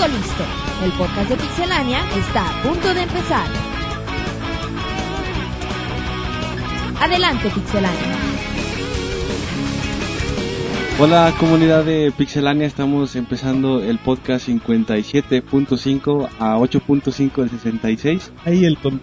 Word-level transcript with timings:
Todo 0.00 0.08
listo. 0.16 0.44
El 0.82 0.92
podcast 0.92 1.28
de 1.28 1.36
Pixelania 1.36 1.98
está 2.16 2.48
a 2.48 2.62
punto 2.62 2.94
de 2.94 3.02
empezar. 3.02 3.46
Adelante, 6.98 7.50
Pixelania. 7.50 8.16
Hola 10.98 11.34
comunidad 11.38 11.84
de 11.84 12.14
Pixelania, 12.16 12.66
estamos 12.66 13.14
empezando 13.14 13.82
el 13.82 13.98
podcast 13.98 14.48
57.5 14.48 16.30
a 16.38 16.56
8.5 16.56 17.34
del 17.36 17.50
66 17.50 18.32
Ahí 18.46 18.64
el 18.64 18.78
con... 18.78 19.02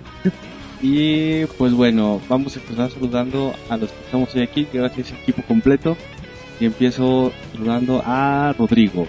y 0.81 1.45
pues 1.59 1.73
bueno, 1.73 2.19
vamos 2.27 2.57
a 2.57 2.59
empezar 2.59 2.89
saludando 2.89 3.53
a 3.69 3.77
los 3.77 3.91
que 3.91 4.03
estamos 4.03 4.33
hoy 4.33 4.41
aquí, 4.41 4.65
que 4.65 4.79
gracias 4.79 5.11
es 5.11 5.19
equipo 5.19 5.43
completo 5.43 5.95
y 6.59 6.65
empiezo 6.65 7.31
saludando 7.53 8.01
a 8.03 8.55
Rodrigo. 8.57 9.07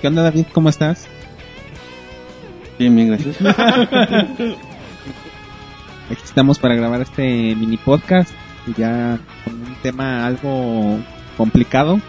¿Qué 0.00 0.08
onda 0.08 0.22
David? 0.22 0.46
¿Cómo 0.52 0.70
estás? 0.70 1.06
Bien, 2.78 2.96
bien, 2.96 3.08
gracias. 3.08 3.36
Aquí 6.10 6.22
estamos 6.24 6.58
para 6.58 6.74
grabar 6.74 7.02
este 7.02 7.54
mini 7.54 7.76
podcast, 7.76 8.30
ya 8.78 9.20
con 9.44 9.54
un 9.60 9.74
tema 9.82 10.26
algo 10.26 10.98
complicado, 11.36 12.00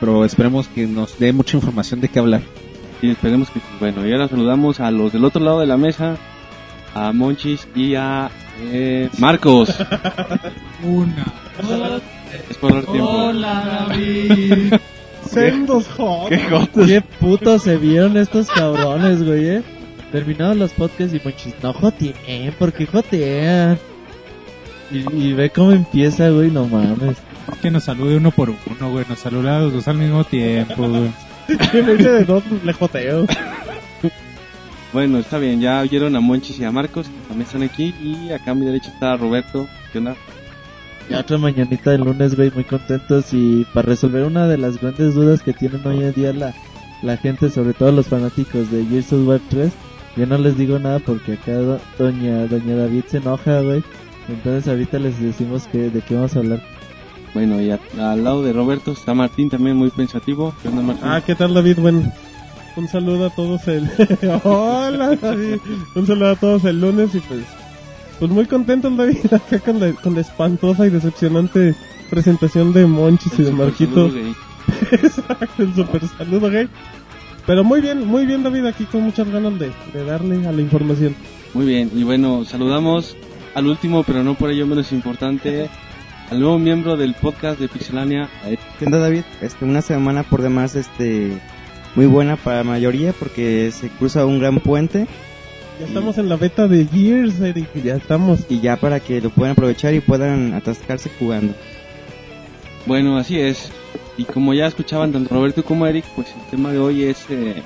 pero 0.00 0.24
esperemos 0.24 0.66
que 0.66 0.88
nos 0.88 1.20
dé 1.20 1.32
mucha 1.32 1.56
información 1.56 2.00
de 2.00 2.08
qué 2.08 2.18
hablar. 2.18 2.42
y 3.00 3.12
esperemos 3.12 3.48
que 3.50 3.60
bueno, 3.78 4.04
y 4.04 4.12
ahora 4.12 4.26
saludamos 4.26 4.80
a 4.80 4.90
los 4.90 5.12
del 5.12 5.24
otro 5.24 5.40
lado 5.42 5.60
de 5.60 5.66
la 5.66 5.76
mesa, 5.76 6.16
a 6.96 7.12
Monchis 7.12 7.68
y 7.76 7.94
a 7.94 8.28
eh, 8.60 9.08
Marcos. 9.18 9.72
Una. 10.82 11.32
Es 12.50 12.56
por 12.58 12.74
dar 12.74 12.84
tiempo. 12.86 13.08
Hola, 13.08 13.86
David. 13.88 14.74
Sendos 15.28 15.86
hot. 15.96 16.28
Qué 16.28 16.38
jotos. 16.38 16.86
Qué 16.86 17.00
puto 17.00 17.58
se 17.58 17.76
vieron 17.76 18.16
estos 18.16 18.48
cabrones, 18.48 19.22
güey, 19.24 19.48
eh. 19.48 19.62
Terminados 20.12 20.56
los 20.56 20.72
podcasts 20.72 21.14
y 21.14 21.20
monchis, 21.22 21.54
no 21.62 21.72
joteen, 21.72 22.54
porque 22.58 22.86
jotean. 22.86 23.78
Y, 24.90 25.04
y 25.14 25.32
ve 25.34 25.50
cómo 25.50 25.72
empieza, 25.72 26.30
güey, 26.30 26.50
no 26.50 26.66
mames. 26.66 27.18
Que 27.60 27.70
nos 27.70 27.84
salude 27.84 28.16
uno 28.16 28.30
por 28.30 28.50
uno, 28.50 28.90
güey. 28.90 29.04
Nos 29.08 29.18
saluda 29.18 29.56
a 29.56 29.60
los 29.60 29.72
dos 29.72 29.88
al 29.88 29.98
mismo 29.98 30.24
tiempo, 30.24 30.88
güey. 30.88 31.10
Me 31.48 31.94
hice 31.94 32.10
de 32.10 32.24
dos, 32.24 32.42
le 32.64 32.72
joteo. 32.72 33.26
Bueno, 34.90 35.18
está 35.18 35.36
bien, 35.38 35.60
ya 35.60 35.80
oyeron 35.80 36.16
a 36.16 36.20
Monchis 36.20 36.58
y 36.60 36.64
a 36.64 36.70
Marcos, 36.70 37.08
que 37.08 37.28
también 37.28 37.42
están 37.46 37.62
aquí, 37.62 37.94
y 38.02 38.32
acá 38.32 38.52
a 38.52 38.54
mi 38.54 38.64
derecha 38.64 38.88
está 38.88 39.18
Roberto. 39.18 39.68
¿Qué 39.92 39.98
onda? 39.98 40.16
Ya 41.08 41.20
otra 41.20 41.38
mañanita 41.38 41.90
de 41.92 41.98
lunes, 41.98 42.36
güey, 42.36 42.50
muy 42.50 42.64
contentos 42.64 43.32
y 43.32 43.64
para 43.72 43.86
resolver 43.88 44.24
una 44.24 44.46
de 44.46 44.58
las 44.58 44.78
grandes 44.80 45.14
dudas 45.14 45.42
que 45.42 45.54
tienen 45.54 45.86
hoy 45.86 46.02
en 46.04 46.12
día 46.12 46.32
la, 46.34 46.52
la 47.02 47.16
gente, 47.16 47.48
sobre 47.50 47.72
todo 47.72 47.92
los 47.92 48.08
fanáticos 48.08 48.70
de 48.70 48.84
Gears 48.84 49.12
of 49.14 49.26
War 49.26 49.40
3, 49.48 49.72
yo 50.16 50.26
no 50.26 50.36
les 50.36 50.58
digo 50.58 50.78
nada 50.78 50.98
porque 50.98 51.34
acá 51.34 51.52
do- 51.54 51.80
doña, 51.98 52.46
doña 52.46 52.76
David 52.76 53.04
se 53.08 53.18
enoja, 53.18 53.60
güey. 53.62 53.82
Entonces 54.28 54.68
ahorita 54.68 54.98
les 54.98 55.18
decimos 55.18 55.66
que 55.72 55.88
de 55.88 56.02
qué 56.02 56.14
vamos 56.14 56.36
a 56.36 56.40
hablar. 56.40 56.62
Bueno, 57.32 57.58
y 57.62 57.70
a- 57.70 57.80
al 57.98 58.22
lado 58.24 58.42
de 58.42 58.52
Roberto 58.52 58.92
está 58.92 59.14
Martín 59.14 59.48
también 59.48 59.76
muy 59.76 59.88
pensativo. 59.90 60.54
¿Qué 60.62 60.68
onda, 60.68 60.82
Martín? 60.82 61.04
Ah, 61.08 61.22
¿qué 61.24 61.34
tal 61.34 61.54
David? 61.54 61.78
Bueno, 61.78 62.12
un 62.76 62.86
saludo 62.88 63.26
a 63.26 63.30
todos 63.30 63.66
el... 63.68 63.88
Hola 64.44 65.16
David. 65.16 65.56
Un 65.94 66.06
saludo 66.06 66.28
a 66.32 66.36
todos 66.36 66.64
el 66.64 66.80
lunes 66.82 67.14
y 67.14 67.20
pues... 67.20 67.40
Pues 68.18 68.30
muy 68.30 68.46
contentos 68.46 68.96
David 68.96 69.18
acá 69.32 69.58
con 69.60 69.80
la, 69.80 69.92
con 69.92 70.14
la 70.14 70.20
espantosa 70.22 70.86
y 70.86 70.90
decepcionante 70.90 71.74
presentación 72.10 72.72
de 72.72 72.86
Monchis 72.86 73.32
y 73.38 73.42
de 73.42 73.50
super 73.50 73.66
Marquito. 73.66 74.08
saludo 74.08 74.12
gay. 74.14 74.34
Exacto, 74.92 75.62
el 75.62 75.74
super 75.74 76.02
saludo 76.06 76.50
gay. 76.50 76.68
Pero 77.46 77.64
muy 77.64 77.80
bien, 77.80 78.06
muy 78.06 78.26
bien 78.26 78.42
David 78.42 78.66
aquí 78.66 78.84
con 78.84 79.02
muchas 79.02 79.28
ganas 79.30 79.58
de, 79.58 79.70
de 79.92 80.04
darle 80.04 80.46
a 80.46 80.52
la 80.52 80.60
información. 80.60 81.14
Muy 81.54 81.64
bien, 81.66 81.90
y 81.94 82.02
bueno, 82.02 82.44
saludamos 82.44 83.16
al 83.54 83.66
último, 83.66 84.02
pero 84.02 84.22
no 84.22 84.34
por 84.34 84.50
ello 84.50 84.66
menos 84.66 84.92
importante, 84.92 85.70
al 86.30 86.40
nuevo 86.40 86.58
miembro 86.58 86.96
del 86.96 87.14
podcast 87.14 87.58
de 87.58 87.68
Pixelania. 87.68 88.28
¿Qué 88.78 88.84
onda 88.84 88.98
David? 88.98 89.22
Este, 89.40 89.64
una 89.64 89.80
semana 89.80 90.24
por 90.24 90.42
demás 90.42 90.74
este 90.74 91.40
muy 91.94 92.06
buena 92.06 92.36
para 92.36 92.58
la 92.58 92.64
mayoría 92.64 93.12
porque 93.14 93.70
se 93.72 93.88
cruza 93.88 94.26
un 94.26 94.38
gran 94.38 94.60
puente 94.60 95.06
Ya 95.78 95.86
estamos 95.86 96.18
en 96.18 96.28
la 96.28 96.36
beta 96.36 96.66
de 96.66 96.86
Gears, 96.86 97.40
Eric, 97.40 97.68
ya 97.84 97.94
estamos. 97.94 98.40
y 98.48 98.60
ya 98.60 98.76
para 98.76 98.98
que 98.98 99.20
lo 99.20 99.30
puedan 99.30 99.52
aprovechar 99.52 99.94
y 99.94 100.00
puedan 100.00 100.54
atascarse 100.54 101.08
jugando. 101.18 101.54
Bueno, 102.84 103.16
así 103.16 103.38
es. 103.38 103.70
Y 104.16 104.24
como 104.24 104.54
ya 104.54 104.66
escuchaban 104.66 105.12
tanto 105.12 105.32
Roberto 105.32 105.64
como 105.64 105.86
Eric, 105.86 106.04
pues 106.16 106.28
el 106.34 106.50
tema 106.50 106.72
de 106.72 106.78
hoy 106.78 107.04
es 107.04 107.26
eh, 107.30 107.62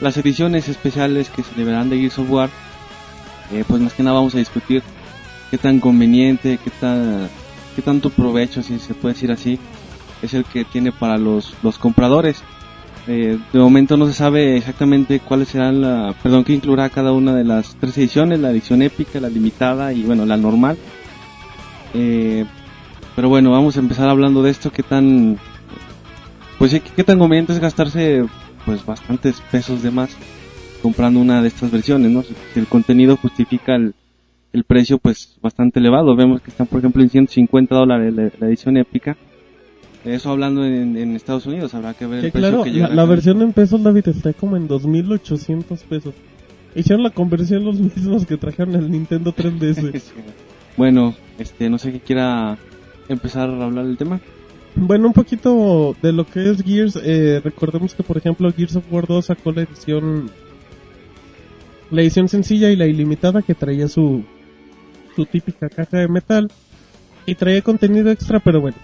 las 0.00 0.16
ediciones 0.16 0.68
especiales 0.68 1.28
que 1.30 1.42
se 1.42 1.56
liberarán 1.56 1.90
de 1.90 1.98
Gears 1.98 2.18
of 2.20 2.30
War. 2.30 2.48
Eh, 3.52 3.64
pues 3.66 3.80
más 3.80 3.92
que 3.94 4.04
nada 4.04 4.16
vamos 4.16 4.34
a 4.36 4.38
discutir 4.38 4.84
qué 5.50 5.58
tan 5.58 5.80
conveniente, 5.80 6.58
qué 6.62 6.70
tan 6.70 7.28
qué 7.74 7.82
tanto 7.82 8.10
provecho, 8.10 8.62
si 8.62 8.78
se 8.78 8.94
puede 8.94 9.14
decir 9.14 9.30
así, 9.30 9.58
es 10.22 10.32
el 10.32 10.44
que 10.44 10.64
tiene 10.64 10.92
para 10.92 11.18
los, 11.18 11.54
los 11.62 11.78
compradores. 11.78 12.42
Eh, 13.08 13.38
de 13.52 13.58
momento 13.58 13.96
no 13.96 14.06
se 14.06 14.14
sabe 14.14 14.56
exactamente 14.56 15.20
cuáles 15.20 15.48
serán 15.48 15.80
la, 15.80 16.14
perdón, 16.22 16.42
qué 16.42 16.54
incluirá 16.54 16.88
cada 16.90 17.12
una 17.12 17.34
de 17.34 17.44
las 17.44 17.76
tres 17.76 17.96
ediciones, 17.98 18.40
la 18.40 18.50
edición 18.50 18.82
épica, 18.82 19.20
la 19.20 19.28
limitada 19.28 19.92
y 19.92 20.02
bueno, 20.02 20.26
la 20.26 20.36
normal. 20.36 20.76
Eh, 21.94 22.44
pero 23.14 23.28
bueno, 23.28 23.52
vamos 23.52 23.76
a 23.76 23.80
empezar 23.80 24.08
hablando 24.08 24.42
de 24.42 24.50
esto, 24.50 24.72
qué 24.72 24.82
tan, 24.82 25.38
pues 26.58 26.72
sí, 26.72 26.80
qué 26.80 27.04
tan 27.04 27.18
conveniente 27.18 27.52
es 27.52 27.60
gastarse 27.60 28.24
pues 28.64 28.84
bastantes 28.84 29.40
pesos 29.52 29.82
de 29.82 29.92
más 29.92 30.10
comprando 30.82 31.20
una 31.20 31.40
de 31.40 31.48
estas 31.48 31.70
versiones, 31.70 32.10
¿no? 32.10 32.22
Si 32.22 32.34
el 32.58 32.66
contenido 32.66 33.16
justifica 33.16 33.76
el, 33.76 33.94
el 34.52 34.64
precio 34.64 34.98
pues 34.98 35.38
bastante 35.40 35.78
elevado, 35.78 36.16
vemos 36.16 36.40
que 36.42 36.50
están 36.50 36.66
por 36.66 36.80
ejemplo 36.80 37.02
en 37.02 37.10
150 37.10 37.74
dólares 37.74 38.12
la, 38.12 38.30
la 38.38 38.46
edición 38.48 38.76
épica. 38.76 39.16
Eso 40.04 40.30
hablando 40.30 40.64
en, 40.64 40.96
en 40.96 41.16
Estados 41.16 41.46
Unidos, 41.46 41.74
habrá 41.74 41.94
que 41.94 42.06
ver 42.06 42.20
Que 42.20 42.26
el 42.26 42.32
precio 42.32 42.48
claro, 42.50 42.62
que 42.62 42.70
la, 42.70 42.88
llega. 42.88 42.88
la 42.94 43.02
acá. 43.02 43.10
versión 43.10 43.42
en 43.42 43.52
pesos, 43.52 43.82
David, 43.82 44.08
está 44.08 44.32
como 44.32 44.56
en 44.56 44.68
2.800 44.68 45.78
pesos. 45.88 46.14
Hicieron 46.74 47.02
la 47.02 47.10
conversión 47.10 47.64
los 47.64 47.80
mismos 47.80 48.26
que 48.26 48.36
trajeron 48.36 48.74
el 48.76 48.90
Nintendo 48.90 49.34
3DS. 49.34 50.02
Bueno, 50.76 51.14
este, 51.38 51.70
no 51.70 51.78
sé 51.78 51.90
qué 51.90 52.00
quiera 52.00 52.58
empezar 53.08 53.48
a 53.48 53.64
hablar 53.64 53.86
del 53.86 53.96
tema. 53.96 54.20
bueno, 54.74 55.06
un 55.06 55.14
poquito 55.14 55.96
de 56.02 56.12
lo 56.12 56.26
que 56.26 56.50
es 56.50 56.62
Gears. 56.62 57.00
Eh, 57.02 57.40
recordemos 57.42 57.94
que, 57.94 58.02
por 58.02 58.18
ejemplo, 58.18 58.52
Gears 58.52 58.76
of 58.76 58.84
War 58.92 59.06
2 59.06 59.24
sacó 59.24 59.52
la 59.52 59.62
edición... 59.62 60.30
La 61.90 62.02
edición 62.02 62.28
sencilla 62.28 62.68
y 62.70 62.76
la 62.76 62.86
ilimitada 62.86 63.40
que 63.40 63.54
traía 63.54 63.88
su, 63.88 64.22
su 65.14 65.24
típica 65.24 65.70
caja 65.70 65.96
de 65.96 66.08
metal. 66.08 66.50
Y 67.24 67.36
traía 67.36 67.62
contenido 67.62 68.10
extra, 68.10 68.38
pero 68.38 68.60
bueno. 68.60 68.76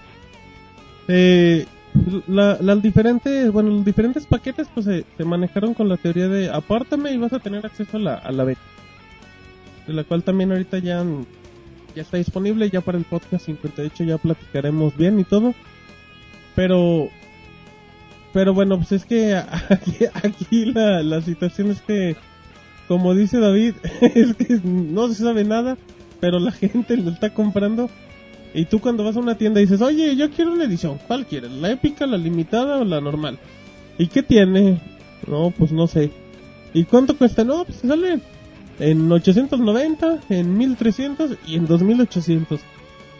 Eh, 1.07 1.65
la- 2.27 2.57
las 2.61 2.81
diferentes, 2.81 3.51
bueno, 3.51 3.69
los 3.69 3.85
diferentes 3.85 4.25
paquetes 4.25 4.67
pues 4.73 4.85
se, 4.85 5.05
se 5.17 5.23
manejaron 5.25 5.73
con 5.73 5.89
la 5.89 5.97
teoría 5.97 6.27
de 6.27 6.49
apártame 6.49 7.11
y 7.11 7.17
vas 7.17 7.33
a 7.33 7.39
tener 7.39 7.65
acceso 7.65 7.97
a 7.97 7.99
la, 7.99 8.15
a 8.15 8.31
la 8.31 8.43
beta. 8.43 8.61
De 9.87 9.93
la 9.93 10.03
cual 10.03 10.23
también 10.23 10.51
ahorita 10.51 10.79
ya, 10.79 11.03
ya 11.95 12.01
está 12.01 12.17
disponible, 12.17 12.69
ya 12.69 12.81
para 12.81 12.97
el 12.97 13.03
podcast 13.05 13.45
58 13.45 14.03
ya 14.05 14.17
platicaremos 14.17 14.95
bien 14.97 15.19
y 15.19 15.23
todo. 15.23 15.53
Pero, 16.55 17.09
pero 18.33 18.53
bueno, 18.53 18.77
pues 18.77 18.91
es 18.93 19.05
que 19.05 19.35
aquí, 19.69 20.05
aquí 20.13 20.65
la, 20.65 21.03
la 21.03 21.21
situación 21.21 21.71
es 21.71 21.81
que, 21.81 22.15
como 22.87 23.13
dice 23.13 23.39
David, 23.39 23.75
es 24.01 24.33
que 24.35 24.59
no 24.63 25.07
se 25.09 25.15
sabe 25.23 25.43
nada, 25.43 25.77
pero 26.19 26.39
la 26.39 26.51
gente 26.51 26.95
lo 26.97 27.11
está 27.11 27.33
comprando. 27.33 27.89
Y 28.53 28.65
tú 28.65 28.79
cuando 28.79 29.03
vas 29.03 29.15
a 29.15 29.19
una 29.19 29.37
tienda 29.37 29.59
dices, 29.59 29.81
oye, 29.81 30.15
yo 30.15 30.29
quiero 30.29 30.53
una 30.53 30.65
edición, 30.65 30.99
¿cuál 31.07 31.25
quieres? 31.25 31.51
¿La 31.51 31.71
épica, 31.71 32.05
la 32.05 32.17
limitada 32.17 32.77
o 32.77 32.85
la 32.85 33.01
normal? 33.01 33.39
¿Y 33.97 34.07
qué 34.07 34.21
tiene? 34.21 34.79
No, 35.27 35.51
pues 35.57 35.71
no 35.71 35.87
sé. 35.87 36.11
¿Y 36.73 36.83
cuánto 36.83 37.17
cuesta? 37.17 37.43
No, 37.43 37.65
pues 37.65 37.79
sale 37.79 38.19
en 38.79 39.11
890, 39.11 40.19
en 40.29 40.57
1300 40.57 41.37
y 41.47 41.55
en 41.55 41.65
2800. 41.65 42.59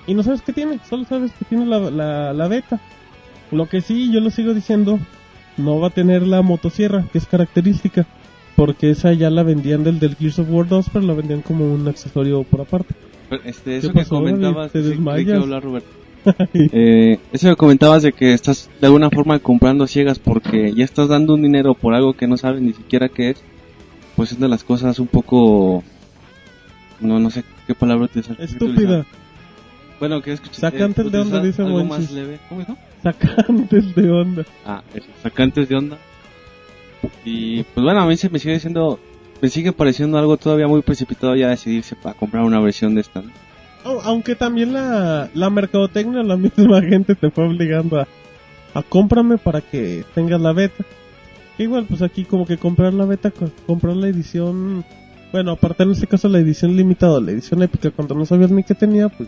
Y 0.06 0.13
no 0.13 0.24
sabes 0.24 0.42
qué 0.42 0.54
tiene, 0.54 0.80
solo 0.88 1.06
sabes 1.06 1.31
que 1.31 1.46
tiene 1.46 1.66
la, 1.66 1.80
la, 1.80 2.34
la 2.34 2.48
beta. 2.48 2.80
Lo 3.52 3.68
que 3.69 3.81
sí, 3.81 4.12
yo 4.12 4.19
lo 4.19 4.30
sigo 4.30 4.54
diciendo, 4.54 5.00
no 5.58 5.80
va 5.80 5.88
a 5.88 5.92
tener 5.92 6.28
la 6.28 6.42
motosierra, 6.42 7.06
que 7.12 7.18
es 7.18 7.25
característica. 7.25 8.06
Porque 8.56 8.92
esa 8.92 9.13
ya 9.13 9.30
la 9.31 9.42
vendían 9.42 9.84
del, 9.84 10.00
del 10.00 10.16
Gears 10.16 10.40
of 10.40 10.50
War 10.50 10.68
2, 10.68 10.88
pero 10.94 11.06
la 11.06 11.13
vendían 11.13 11.42
como 11.42 11.74
un 11.74 11.88
accesorio 11.88 12.44
por 12.44 12.62
aparte. 12.62 12.94
Este, 13.46 13.78
eso 13.78 13.88
¿Qué 13.90 13.94
que 13.94 14.00
pasó, 14.00 14.16
comentabas? 14.16 14.72
¿Te 14.72 14.82
desmayas? 14.82 15.42
hablar 15.42 15.64
Roberto. 15.64 15.90
Eh, 16.54 17.20
eso 17.34 17.50
que 17.50 17.56
comentabas 17.58 18.02
de 18.04 18.14
que 18.14 18.34
estás 18.34 18.70
de 18.80 18.88
alguna 18.88 19.10
forma 19.10 19.40
comprando 19.40 19.88
ciegas 19.88 20.20
porque 20.20 20.74
ya 20.74 20.86
estás 20.86 21.10
dando 21.10 21.34
un 21.34 21.42
dinero 21.42 21.74
por 21.74 21.94
algo 21.94 22.14
que 22.14 22.28
no 22.28 22.38
sabes 22.38 22.62
ni 22.62 22.72
siquiera 22.72 23.10
qué 23.10 23.32
es, 23.32 23.44
pues 24.16 24.32
es 24.32 24.40
de 24.40 24.48
las 24.48 24.64
cosas 24.64 25.00
un 25.00 25.08
poco, 25.08 25.84
no 27.02 27.20
no 27.20 27.30
sé 27.30 27.44
qué 27.68 27.76
palabra 27.76 28.06
utilizar. 28.06 28.40
Estúpida. 28.40 29.06
Bueno, 30.00 30.22
que 30.22 30.32
escuché. 30.32 30.62
Sacantes 30.62 31.12
de 31.12 31.20
onda, 31.20 31.42
dice 31.42 31.62
algo 31.62 31.84
Monchis. 31.84 32.10
más 32.10 32.12
leve. 32.12 32.40
¿Cómo 32.48 32.62
dijo? 32.62 32.78
Sacantes 33.04 33.96
de 33.96 34.10
onda. 34.12 34.46
Ah, 34.66 34.82
eso, 34.94 35.08
sacantes 35.22 35.68
de 35.68 35.76
onda. 35.76 35.98
Y 37.26 37.64
pues 37.64 37.84
bueno, 37.84 38.00
a 38.02 38.06
mí 38.08 38.16
se 38.16 38.30
me 38.30 38.40
sigue 38.40 38.60
siendo, 38.62 38.98
me 39.44 39.50
sigue 39.50 39.74
pareciendo 39.74 40.18
algo 40.18 40.38
todavía 40.38 40.69
muy 40.69 40.81
precipitado 40.84 41.36
ya 41.36 41.50
decidirse 41.50 41.98
para 41.98 42.16
comprar 42.16 42.44
una 42.45 42.62
versión 42.62 42.95
de 42.95 43.01
esta. 43.01 43.22
Au- 43.84 44.00
Aunque 44.06 44.36
también 44.36 44.72
la, 44.72 45.30
la 45.34 45.50
mercadotecnia, 45.50 46.24
la 46.24 46.38
misma 46.45 46.81
gente 46.81 47.13
te 47.13 47.30
fue 47.30 47.45
obligando 47.45 48.00
a, 48.00 48.07
a 48.74 48.81
cómprame 48.84 49.38
para 49.38 49.60
que 49.60 50.06
tengas 50.16 50.40
la 50.40 50.54
beta. 50.54 50.86
Igual, 51.57 51.86
pues 51.90 52.01
aquí 52.01 52.24
como 52.24 52.45
que 52.45 52.56
comprar 52.57 52.94
la 52.94 53.04
beta, 53.06 53.31
co- 53.31 53.51
comprar 53.68 53.98
la 53.98 54.07
edición, 54.07 54.86
bueno, 55.34 55.51
aparte 55.51 55.84
en 55.84 55.92
este 55.92 56.07
caso 56.07 56.30
la 56.30 56.39
edición 56.39 56.78
limitada, 56.78 57.19
la 57.19 57.31
edición 57.31 57.62
épica, 57.63 57.92
cuando 57.92 58.16
no 58.16 58.25
sabías 58.25 58.50
ni 58.50 58.63
qué 58.63 58.75
tenía, 58.75 59.10
pues, 59.10 59.28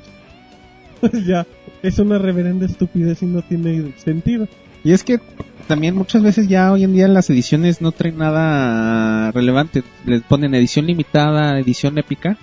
pues 1.01 1.25
ya, 1.27 1.45
es 1.83 2.00
una 2.00 2.18
reverenda 2.19 2.65
estupidez 2.65 3.21
y 3.21 3.25
no 3.25 3.41
tiene 3.41 3.91
sentido. 3.97 4.47
Y 4.85 4.93
es 4.93 5.03
que 5.03 5.19
también 5.67 5.95
muchas 5.95 6.21
veces 6.21 6.47
ya 6.47 6.71
hoy 6.71 6.83
en 6.83 6.93
día 6.93 7.07
las 7.07 7.27
ediciones 7.31 7.81
no 7.81 7.91
traen 7.91 8.19
nada 8.19 9.31
relevante. 9.31 9.83
Les 10.05 10.21
ponen 10.21 10.53
edición 10.53 10.85
limitada, 10.85 11.59
edición 11.59 11.97
épica. 11.97 12.37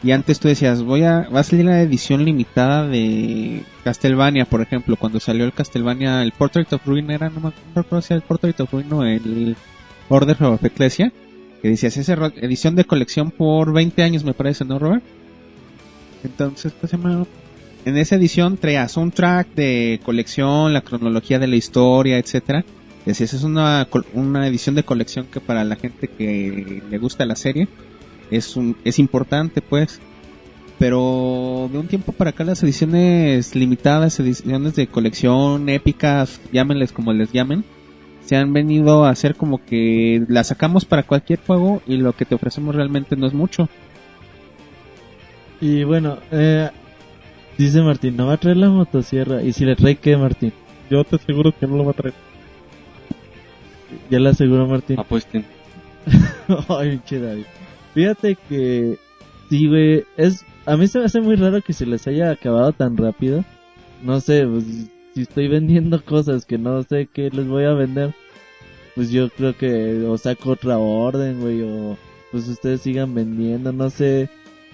Y 0.00 0.12
antes 0.12 0.38
tú 0.38 0.46
decías, 0.46 0.84
voy 0.84 1.02
a, 1.02 1.28
va 1.28 1.40
a 1.40 1.42
salir 1.42 1.64
la 1.64 1.82
edición 1.82 2.24
limitada 2.24 2.86
de 2.86 3.64
Castlevania, 3.82 4.44
por 4.44 4.62
ejemplo, 4.62 4.96
cuando 4.96 5.18
salió 5.18 5.44
el 5.44 5.52
Castlevania, 5.52 6.22
el 6.22 6.30
Portrait 6.30 6.72
of 6.72 6.86
Ruin 6.86 7.10
era, 7.10 7.28
no 7.28 7.40
me 7.40 7.52
acuerdo 7.74 8.00
si 8.00 8.14
era 8.14 8.22
el 8.22 8.26
Portrait 8.26 8.58
of 8.60 8.72
Ruin 8.72 8.92
o 8.92 9.04
el 9.04 9.56
Order 10.08 10.42
of 10.44 10.64
Ecclesia, 10.64 11.12
que 11.60 11.68
decías, 11.68 11.96
esa 11.98 12.14
edición 12.36 12.76
de 12.76 12.84
colección 12.84 13.30
por 13.30 13.74
20 13.74 14.02
años 14.02 14.24
me 14.24 14.32
parece, 14.32 14.64
¿no, 14.64 14.78
Robert? 14.78 15.02
Entonces, 16.24 16.72
¿qué 16.80 16.86
se 16.86 16.96
llama? 16.96 17.26
En 17.84 17.96
esa 17.96 18.16
edición 18.16 18.56
traía 18.58 18.88
soundtrack 18.88 19.54
de 19.54 20.00
colección, 20.04 20.72
la 20.72 20.82
cronología 20.82 21.38
de 21.38 21.46
la 21.46 21.56
historia, 21.56 22.18
etcétera. 22.18 22.64
Esa 23.06 23.24
es 23.24 23.42
una, 23.42 23.88
una 24.12 24.46
edición 24.46 24.74
de 24.74 24.82
colección 24.82 25.26
que 25.26 25.40
para 25.40 25.64
la 25.64 25.76
gente 25.76 26.08
que 26.08 26.82
le 26.88 26.98
gusta 26.98 27.24
la 27.24 27.36
serie 27.36 27.68
es 28.30 28.56
un, 28.56 28.76
es 28.84 28.98
importante, 28.98 29.62
pues. 29.62 30.00
Pero 30.78 31.68
de 31.72 31.78
un 31.78 31.88
tiempo 31.88 32.12
para 32.12 32.30
acá 32.30 32.44
las 32.44 32.62
ediciones 32.62 33.54
limitadas, 33.54 34.18
ediciones 34.20 34.74
de 34.76 34.86
colección, 34.86 35.68
épicas, 35.68 36.40
llámenles 36.52 36.92
como 36.92 37.12
les 37.12 37.32
llamen, 37.32 37.64
se 38.24 38.36
han 38.36 38.52
venido 38.52 39.04
a 39.04 39.10
hacer 39.10 39.34
como 39.34 39.64
que 39.64 40.24
las 40.28 40.48
sacamos 40.48 40.84
para 40.84 41.02
cualquier 41.02 41.40
juego 41.40 41.82
y 41.86 41.96
lo 41.96 42.14
que 42.14 42.24
te 42.24 42.34
ofrecemos 42.34 42.74
realmente 42.74 43.16
no 43.16 43.26
es 43.26 43.34
mucho. 43.34 43.68
Y 45.60 45.84
bueno, 45.84 46.18
eh, 46.30 46.70
dice 47.64 47.82
Martín, 47.82 48.16
no 48.16 48.26
va 48.26 48.34
a 48.34 48.36
traer 48.38 48.56
la 48.56 48.70
motosierra. 48.70 49.42
¿Y 49.42 49.52
si 49.52 49.64
le 49.64 49.76
trae 49.76 49.96
qué, 49.96 50.16
Martín? 50.16 50.52
Yo 50.90 51.04
te 51.04 51.16
aseguro 51.16 51.52
que 51.52 51.66
no 51.66 51.76
lo 51.76 51.84
va 51.84 51.90
a 51.92 51.94
traer. 51.94 52.14
Ya 54.10 54.18
le 54.18 54.28
aseguró 54.28 54.66
Martín. 54.66 54.98
Apuesten. 54.98 55.44
Ay, 56.68 56.90
pinche 56.90 57.20
David. 57.20 57.44
Fíjate 57.94 58.36
que, 58.48 58.98
sí, 59.48 59.68
güey, 59.68 60.04
es, 60.16 60.44
a 60.66 60.76
mí 60.76 60.86
se 60.86 60.98
me 60.98 61.04
hace 61.04 61.20
muy 61.20 61.36
raro 61.36 61.60
que 61.60 61.72
se 61.72 61.86
les 61.86 62.06
haya 62.06 62.30
acabado 62.30 62.72
tan 62.72 62.96
rápido. 62.96 63.44
No 64.02 64.20
sé, 64.20 64.46
pues, 64.46 64.64
si 65.14 65.22
estoy 65.22 65.48
vendiendo 65.48 66.02
cosas 66.04 66.44
que 66.44 66.58
no 66.58 66.82
sé 66.82 67.08
qué 67.12 67.30
les 67.30 67.46
voy 67.46 67.64
a 67.64 67.72
vender, 67.72 68.14
pues 68.94 69.10
yo 69.10 69.28
creo 69.30 69.56
que 69.56 70.04
o 70.04 70.16
saco 70.18 70.50
otra 70.50 70.78
orden, 70.78 71.40
güey, 71.40 71.62
o 71.62 71.96
pues 72.30 72.48
ustedes 72.48 72.82
sigan 72.82 73.14
vendiendo, 73.14 73.72
no 73.72 73.90
sé. 73.90 74.28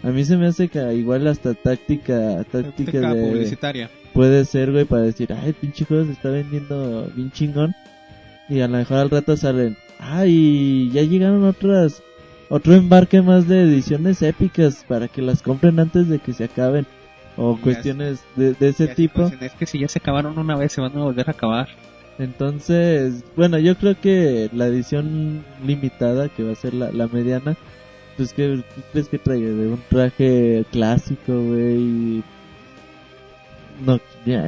A 0.06 0.10
mí 0.10 0.24
se 0.24 0.36
me 0.36 0.46
hace 0.46 0.68
que 0.68 0.94
igual 0.94 1.26
hasta 1.26 1.52
táctica, 1.54 2.44
táctica 2.44 3.12
de... 3.12 3.28
publicitaria. 3.28 3.90
puede 4.12 4.44
ser, 4.44 4.70
güey, 4.70 4.84
para 4.84 5.02
decir, 5.02 5.32
ay, 5.32 5.52
pinche 5.52 5.84
juego 5.84 6.04
se 6.04 6.12
está 6.12 6.28
vendiendo 6.30 7.10
bien 7.16 7.32
chingón. 7.32 7.74
Y 8.48 8.60
a 8.60 8.68
lo 8.68 8.78
mejor 8.78 8.98
al 8.98 9.10
rato 9.10 9.36
salen, 9.36 9.76
ay, 9.98 10.92
ya 10.92 11.02
llegaron 11.02 11.42
otras, 11.42 12.04
otro 12.48 12.74
embarque 12.74 13.20
más 13.20 13.48
de 13.48 13.62
ediciones 13.62 14.22
épicas 14.22 14.84
para 14.86 15.08
que 15.08 15.22
las 15.22 15.42
compren 15.42 15.80
antes 15.80 16.08
de 16.08 16.20
que 16.20 16.32
se 16.32 16.44
acaben. 16.44 16.86
O 17.36 17.56
Ya 17.56 17.62
cuestiones 17.62 18.20
de, 18.36 18.54
de 18.54 18.68
ese 18.68 18.86
tipo. 18.86 19.28
es 19.40 19.52
que 19.54 19.66
si 19.66 19.80
ya 19.80 19.88
se 19.88 19.98
acabaron 19.98 20.38
una 20.38 20.54
vez 20.54 20.70
se 20.70 20.80
van 20.80 20.96
a 20.96 21.02
volver 21.02 21.28
a 21.28 21.32
acabar. 21.32 21.66
Entonces, 22.20 23.24
bueno, 23.34 23.58
yo 23.58 23.76
creo 23.76 24.00
que 24.00 24.50
la 24.52 24.68
edición 24.68 25.44
limitada, 25.66 26.28
que 26.28 26.44
va 26.44 26.52
a 26.52 26.54
ser 26.54 26.74
la, 26.74 26.92
la 26.92 27.08
mediana, 27.08 27.56
pues 28.16 28.32
que 28.32 28.62
¿qué 28.74 28.82
crees 28.92 29.08
que 29.08 29.18
traiga? 29.18 29.48
De 29.48 29.68
un 29.68 29.80
traje 29.88 30.64
clásico, 30.70 31.32
güey. 31.32 32.22
No, 33.84 34.00
ya, 34.24 34.42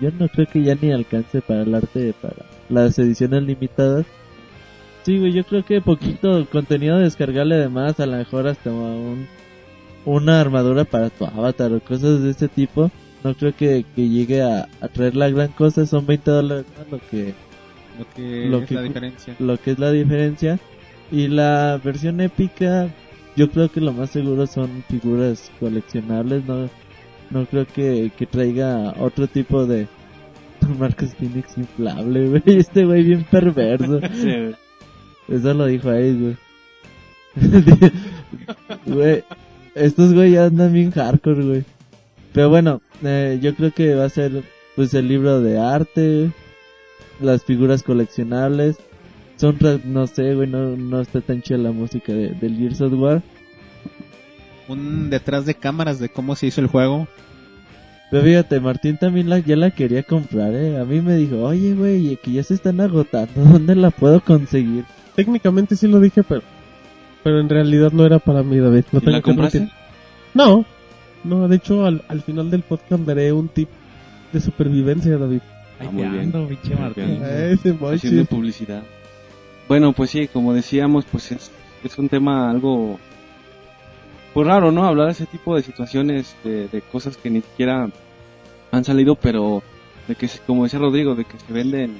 yo, 0.00 0.10
no 0.18 0.28
creo 0.28 0.46
que 0.46 0.62
ya 0.62 0.74
ni 0.74 0.92
alcance 0.92 1.40
para 1.40 1.62
el 1.62 1.74
arte, 1.74 2.14
para 2.20 2.36
las 2.68 2.98
ediciones 2.98 3.42
limitadas. 3.42 4.06
Sí, 5.04 5.18
güey, 5.18 5.32
yo 5.32 5.44
creo 5.44 5.64
que 5.64 5.80
poquito 5.80 6.46
contenido 6.50 6.98
descargable 6.98 7.54
además, 7.54 7.98
a 8.00 8.06
lo 8.06 8.16
mejor 8.18 8.46
hasta 8.46 8.70
un, 8.70 9.26
una 10.04 10.40
armadura 10.40 10.84
para 10.84 11.08
tu 11.10 11.24
avatar 11.24 11.72
o 11.72 11.80
cosas 11.80 12.22
de 12.22 12.30
ese 12.30 12.48
tipo. 12.48 12.90
No 13.24 13.34
creo 13.34 13.54
que, 13.56 13.84
que 13.96 14.08
llegue 14.08 14.42
a, 14.42 14.68
a 14.80 14.88
traer 14.88 15.16
la 15.16 15.30
gran 15.30 15.48
cosa, 15.52 15.86
son 15.86 16.06
20 16.06 16.30
dólares 16.30 16.66
¿no? 16.76 16.84
lo 16.98 17.00
que 17.10 17.34
Lo 17.98 18.06
que 18.14 18.48
Lo 18.48 18.60
es 18.60 18.66
que 18.66 18.74
la 18.74 18.82
diferencia. 18.82 19.34
lo 19.38 19.58
que 19.58 19.70
es 19.72 19.78
la 19.78 19.90
diferencia. 19.92 20.60
Y 21.10 21.28
la 21.28 21.80
versión 21.82 22.20
épica, 22.20 22.88
yo 23.36 23.50
creo 23.50 23.70
que 23.70 23.80
lo 23.80 23.92
más 23.92 24.10
seguro 24.10 24.46
son 24.46 24.84
figuras 24.88 25.50
coleccionables, 25.58 26.44
no, 26.44 26.68
no 27.30 27.46
creo 27.46 27.66
que, 27.66 28.10
que 28.16 28.26
traiga 28.26 28.94
otro 28.98 29.26
tipo 29.26 29.64
de 29.66 29.86
Marcos 30.78 31.14
Phoenix 31.14 31.56
inflable, 31.56 32.28
güey. 32.28 32.42
Este 32.58 32.84
güey 32.84 33.02
bien 33.02 33.24
perverso. 33.30 34.00
Eso 35.28 35.54
lo 35.54 35.66
dijo 35.66 35.90
ahí, 35.90 36.18
güey. 36.18 36.36
Güey, 38.86 39.24
estos 39.74 40.14
güey 40.14 40.32
ya 40.32 40.46
andan 40.46 40.72
bien 40.72 40.90
hardcore, 40.90 41.44
güey. 41.44 41.64
Pero 42.32 42.48
bueno, 42.48 42.80
eh, 43.02 43.38
yo 43.42 43.54
creo 43.54 43.72
que 43.72 43.94
va 43.94 44.04
a 44.04 44.10
ser 44.10 44.42
pues 44.74 44.94
el 44.94 45.08
libro 45.08 45.40
de 45.40 45.58
arte, 45.58 46.30
las 47.20 47.44
figuras 47.44 47.82
coleccionables. 47.82 48.78
Soundtrack, 49.38 49.84
no 49.84 50.06
sé, 50.06 50.34
güey, 50.34 50.48
no, 50.48 50.76
no 50.76 51.00
está 51.00 51.20
tan 51.20 51.42
chida 51.42 51.58
la 51.58 51.72
música 51.72 52.12
de, 52.12 52.30
del 52.30 52.56
Gears 52.56 52.80
of 52.80 52.92
War. 52.94 53.22
Un 54.68 55.08
detrás 55.10 55.46
de 55.46 55.54
cámaras 55.54 55.98
de 55.98 56.08
cómo 56.10 56.34
se 56.36 56.46
hizo 56.46 56.60
el 56.60 56.66
juego. 56.66 57.08
Pero 58.10 58.22
fíjate, 58.24 58.60
Martín 58.60 58.96
también 58.98 59.28
la, 59.28 59.38
ya 59.38 59.56
la 59.56 59.70
quería 59.70 60.02
comprar, 60.02 60.54
eh. 60.54 60.78
A 60.78 60.84
mí 60.84 61.00
me 61.00 61.14
dijo, 61.16 61.42
oye, 61.42 61.74
güey, 61.74 62.16
que 62.16 62.32
ya 62.32 62.42
se 62.42 62.54
están 62.54 62.80
agotando, 62.80 63.32
¿dónde 63.52 63.74
la 63.74 63.90
puedo 63.90 64.20
conseguir? 64.20 64.84
Técnicamente 65.14 65.76
sí 65.76 65.88
lo 65.88 66.00
dije, 66.00 66.22
pero, 66.22 66.42
pero 67.22 67.40
en 67.40 67.48
realidad 67.48 67.92
no 67.92 68.04
era 68.06 68.18
para 68.18 68.42
mí, 68.42 68.58
David. 68.58 68.84
No 68.92 69.00
¿Y 69.02 69.06
la 69.06 69.10
tengo 69.12 69.22
compraste? 69.22 69.68
No, 70.34 70.64
no, 71.24 71.48
de 71.48 71.56
hecho 71.56 71.84
al, 71.84 72.02
al 72.08 72.22
final 72.22 72.50
del 72.50 72.62
podcast 72.62 73.02
daré 73.04 73.32
un 73.32 73.48
tip 73.48 73.68
de 74.32 74.40
supervivencia, 74.40 75.16
David. 75.18 75.40
Ah, 75.80 75.84
Ahí 75.84 75.88
muy 75.88 76.02
te 76.02 76.08
bien. 76.08 76.22
ando, 76.24 76.46
pinche 76.48 76.74
Muy 76.74 76.80
Martín. 76.82 77.22
Ese 77.22 77.70
haciendo 77.70 78.20
mochi. 78.22 78.24
publicidad. 78.24 78.82
Bueno, 79.68 79.92
pues 79.92 80.10
sí, 80.10 80.28
como 80.28 80.54
decíamos, 80.54 81.04
pues 81.10 81.30
es, 81.32 81.50
es 81.84 81.98
un 81.98 82.08
tema 82.08 82.50
algo 82.50 82.98
pues 84.34 84.46
raro, 84.46 84.70
¿no? 84.72 84.84
Hablar 84.84 85.06
de 85.06 85.12
ese 85.12 85.26
tipo 85.26 85.56
de 85.56 85.62
situaciones, 85.62 86.34
de, 86.44 86.68
de 86.68 86.80
cosas 86.82 87.16
que 87.16 87.30
ni 87.30 87.40
siquiera 87.42 87.88
han 88.70 88.84
salido, 88.84 89.14
pero 89.14 89.62
de 90.06 90.14
que, 90.14 90.28
como 90.46 90.64
decía 90.64 90.78
Rodrigo, 90.78 91.14
de 91.14 91.24
que 91.24 91.38
se 91.38 91.52
venden, 91.52 91.96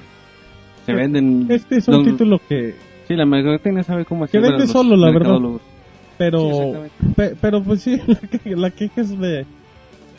se 0.87 0.93
venden. 0.95 1.47
Este 1.51 1.77
es 1.79 1.89
un 1.89 2.05
título 2.05 2.41
que, 2.49 2.75
Sí, 3.07 3.15
la 3.17 3.25
mercadotecnia 3.25 3.83
sabe 3.83 4.05
cómo 4.05 4.27
Que 4.27 4.39
hacer. 4.39 4.51
vende 4.51 4.67
solo, 4.67 4.95
la 4.97 5.11
verdad. 5.11 5.39
pero, 6.19 6.85
Sí, 7.01 7.07
pe- 7.17 7.35
pero 7.41 7.63
pues 7.63 7.83
sí, 7.83 7.99
la, 8.07 8.17
que- 8.21 8.57
la 8.57 8.71
queja 8.71 9.01
es 9.01 9.19
de 9.19 9.47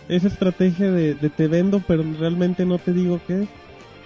esa 0.08 0.28
estrategia 0.28 0.92
de, 0.92 1.14
de 1.14 1.30
te 1.30 1.48
vendo, 1.48 1.82
pero 1.88 2.04
realmente 2.20 2.66
no 2.66 2.80
te 2.80 2.92
digo 2.94 3.20
qué 3.28 3.44
es. 3.44 3.48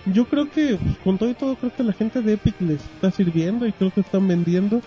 Yo 0.05 0.25
creo 0.25 0.49
que, 0.49 0.77
pues, 0.81 0.97
con 1.03 1.17
todo 1.17 1.29
y 1.29 1.33
todo, 1.33 1.55
creo 1.55 1.71
que 1.75 1.83
la 1.83 1.93
gente 1.93 2.21
de 2.21 2.33
Epic 2.33 2.55
les 2.59 2.83
está 2.83 3.11
sirviendo 3.11 3.65
y 3.65 3.71
creo 3.71 3.91
que 3.91 4.01
están 4.01 4.27
vendiendo. 4.27 4.81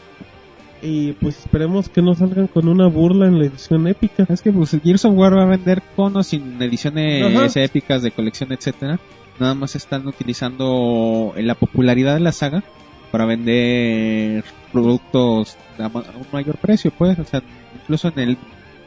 Y 0.82 1.12
pues 1.14 1.38
esperemos 1.38 1.88
que 1.88 2.02
no 2.02 2.14
salgan 2.14 2.48
con 2.48 2.68
una 2.68 2.86
burla 2.86 3.26
en 3.26 3.38
la 3.38 3.46
edición 3.46 3.86
épica. 3.88 4.26
Es 4.28 4.42
que 4.42 4.52
pues 4.52 4.76
Gears 4.82 5.06
of 5.06 5.14
War 5.16 5.36
va 5.36 5.44
a 5.44 5.46
vender 5.46 5.82
con 5.96 6.14
o 6.16 6.22
sin 6.22 6.60
ediciones 6.60 7.56
Ajá. 7.56 7.62
épicas 7.62 8.02
de 8.02 8.10
colección, 8.10 8.52
etcétera. 8.52 9.00
Nada 9.40 9.54
más 9.54 9.74
están 9.74 10.06
utilizando 10.06 11.32
la 11.36 11.54
popularidad 11.54 12.14
de 12.14 12.20
la 12.20 12.32
saga 12.32 12.62
para 13.10 13.24
vender 13.24 14.44
productos 14.70 15.56
a 15.78 15.86
un 15.86 16.26
mayor 16.30 16.58
precio, 16.58 16.92
pues. 16.96 17.18
O 17.18 17.24
sea, 17.24 17.42
incluso 17.74 18.08
en 18.08 18.18
el 18.18 18.38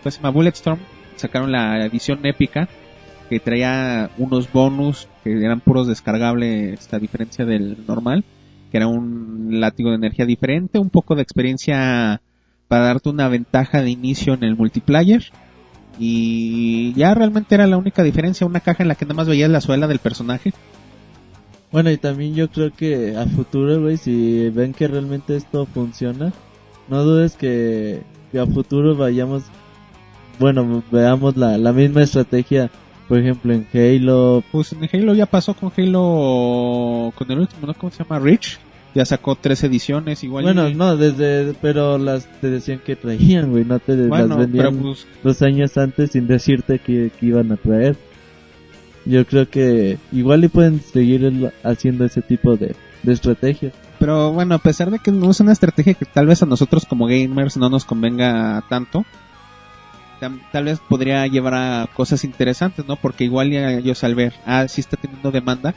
llama 0.05 0.29
Bulletstorm 0.29 0.79
sacaron 1.15 1.51
la 1.51 1.86
edición 1.86 2.25
épica 2.25 2.69
que 3.29 3.39
traía 3.39 4.09
unos 4.17 4.51
bonus 4.51 5.07
que 5.24 5.31
eran 5.31 5.62
puros 5.62 5.88
descargables 5.88 6.91
a 6.91 7.00
diferencia 7.00 7.45
del 7.45 7.77
normal, 7.88 8.24
que 8.71 8.77
era 8.77 8.88
un 8.88 9.59
látigo 9.59 9.91
de 9.91 9.98
energía 9.98 10.25
diferente, 10.25 10.79
un 10.79 10.89
poco 10.89 11.15
de 11.15 11.21
experiencia 11.21 12.21
para 12.67 12.86
darte 12.86 13.09
una 13.09 13.27
ventaja 13.27 13.81
de 13.81 13.91
inicio 13.91 14.33
en 14.33 14.43
el 14.43 14.55
multiplayer. 14.55 15.24
Y 16.00 16.93
ya 16.93 17.13
realmente 17.13 17.55
era 17.55 17.67
la 17.67 17.77
única 17.77 18.03
diferencia, 18.03 18.48
una 18.48 18.62
caja 18.62 18.83
en 18.83 18.88
la 18.88 18.95
que 18.95 19.05
nada 19.05 19.15
más 19.15 19.27
veías 19.27 19.50
la 19.50 19.62
suela 19.62 19.88
del 19.88 20.00
personaje. 20.00 20.53
Bueno, 21.71 21.91
y 21.91 21.98
también 21.98 22.33
yo 22.33 22.50
creo 22.50 22.71
que 22.71 23.15
a 23.15 23.25
futuro, 23.25 23.79
güey, 23.81 23.98
si 23.98 24.50
ven 24.50 24.74
que 24.74 24.88
realmente 24.88 25.36
esto 25.36 25.67
funciona, 25.67 26.33
no 26.88 27.03
dudes 27.03 27.36
que, 27.36 28.01
que 28.31 28.39
a 28.39 28.48
futuro 28.48 28.95
vayamos, 28.95 29.43
bueno, 30.39 30.83
veamos 30.89 31.38
la, 31.38 31.57
la 31.57 31.71
misma 31.74 32.01
estrategia, 32.01 32.71
por 33.09 33.19
ejemplo, 33.19 33.51
en 33.53 33.67
Halo. 33.73 34.41
Pues 34.51 34.71
en 34.71 34.87
Halo 34.91 35.13
ya 35.15 35.25
pasó 35.25 35.53
con 35.53 35.71
Halo, 35.75 37.11
con 37.15 37.29
el 37.31 37.39
último, 37.39 37.67
¿no? 37.67 37.73
¿Cómo 37.73 37.91
se 37.91 38.03
llama? 38.03 38.19
Rich. 38.19 38.59
Ya 38.95 39.05
sacó 39.05 39.35
tres 39.35 39.63
ediciones, 39.63 40.23
igual. 40.23 40.45
Bueno, 40.45 40.67
y- 40.69 40.73
no, 40.75 40.95
desde, 40.97 41.53
pero 41.61 41.97
las 41.99 42.25
te 42.41 42.49
decían 42.49 42.79
que 42.83 42.95
traían, 42.95 43.51
güey, 43.51 43.63
no 43.65 43.77
te 43.79 43.95
Bueno, 44.07 44.27
las 44.29 44.37
vendían 44.37 44.73
pero 44.77 44.81
pues, 44.83 45.05
dos 45.23 45.41
años 45.43 45.77
antes 45.77 46.11
sin 46.11 46.25
decirte 46.25 46.79
que, 46.79 47.11
que 47.19 47.25
iban 47.27 47.51
a 47.51 47.57
traer. 47.57 47.97
Yo 49.05 49.25
creo 49.25 49.47
que 49.49 49.97
igual 50.11 50.43
y 50.43 50.47
pueden 50.47 50.79
seguir 50.81 51.23
el- 51.23 51.51
haciendo 51.63 52.05
ese 52.05 52.21
tipo 52.21 52.57
de, 52.57 52.75
de 53.03 53.13
estrategias. 53.13 53.73
pero 53.99 54.31
bueno, 54.33 54.55
a 54.55 54.59
pesar 54.59 54.89
de 54.91 54.99
que 54.99 55.11
no 55.11 55.29
es 55.31 55.39
una 55.39 55.51
estrategia 55.53 55.93
que 55.93 56.05
tal 56.05 56.25
vez 56.27 56.41
a 56.41 56.45
nosotros 56.47 56.85
como 56.85 57.05
gamers 57.05 57.57
no 57.57 57.69
nos 57.69 57.85
convenga 57.85 58.63
tanto, 58.69 59.05
tam- 60.19 60.39
tal 60.51 60.65
vez 60.65 60.79
podría 60.79 61.25
llevar 61.27 61.53
a 61.53 61.88
cosas 61.93 62.23
interesantes, 62.23 62.85
¿no? 62.88 62.95
Porque 62.95 63.23
igual 63.23 63.51
ya 63.51 63.71
ellos 63.71 64.03
al 64.03 64.15
ver, 64.15 64.33
ah, 64.45 64.67
sí 64.67 64.81
está 64.81 64.97
teniendo 64.97 65.31
demanda, 65.31 65.73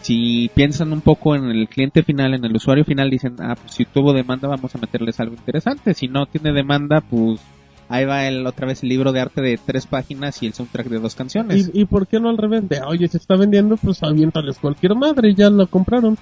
si 0.00 0.50
piensan 0.54 0.92
un 0.92 1.00
poco 1.00 1.36
en 1.36 1.44
el 1.44 1.68
cliente 1.68 2.02
final, 2.02 2.34
en 2.34 2.44
el 2.44 2.54
usuario 2.56 2.84
final, 2.84 3.10
dicen, 3.10 3.36
ah, 3.40 3.54
pues 3.60 3.74
si 3.74 3.84
tuvo 3.84 4.12
demanda 4.12 4.48
vamos 4.48 4.74
a 4.74 4.78
meterles 4.78 5.20
algo 5.20 5.34
interesante, 5.34 5.94
si 5.94 6.08
no 6.08 6.26
tiene 6.26 6.52
demanda, 6.52 7.00
pues 7.00 7.40
ahí 7.88 8.04
va 8.04 8.26
el, 8.26 8.46
otra 8.46 8.66
vez 8.66 8.82
el 8.82 8.88
libro 8.88 9.12
de 9.12 9.20
arte 9.20 9.42
de 9.42 9.58
tres 9.64 9.86
páginas 9.86 10.42
y 10.42 10.46
el 10.46 10.54
soundtrack 10.54 10.88
de 10.88 10.98
dos 10.98 11.14
canciones. 11.14 11.70
¿Y, 11.72 11.82
¿Y 11.82 11.84
por 11.84 12.06
qué 12.06 12.18
no 12.18 12.30
al 12.30 12.38
revés? 12.38 12.68
De, 12.68 12.80
oye, 12.80 13.06
se 13.06 13.18
está 13.18 13.36
vendiendo, 13.36 13.76
pues 13.76 14.02
aviéntales 14.02 14.58
cualquier 14.58 14.94
madre, 14.94 15.34
ya 15.34 15.50
lo 15.50 15.66
compraron. 15.66 16.16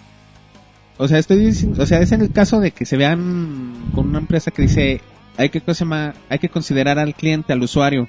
O 0.98 1.08
sea, 1.08 1.18
estoy 1.18 1.38
diciendo, 1.38 1.82
o 1.82 1.86
sea, 1.86 2.00
es 2.00 2.12
en 2.12 2.20
el 2.20 2.30
caso 2.30 2.60
de 2.60 2.72
que 2.72 2.84
se 2.84 2.98
vean 2.98 3.90
con 3.94 4.08
una 4.08 4.18
empresa 4.18 4.50
que 4.50 4.60
dice, 4.62 5.00
hay 5.36 5.48
que 5.50 5.62
hay 6.28 6.38
que 6.38 6.48
considerar 6.48 6.98
al 6.98 7.14
cliente, 7.14 7.52
al 7.52 7.62
usuario. 7.62 8.08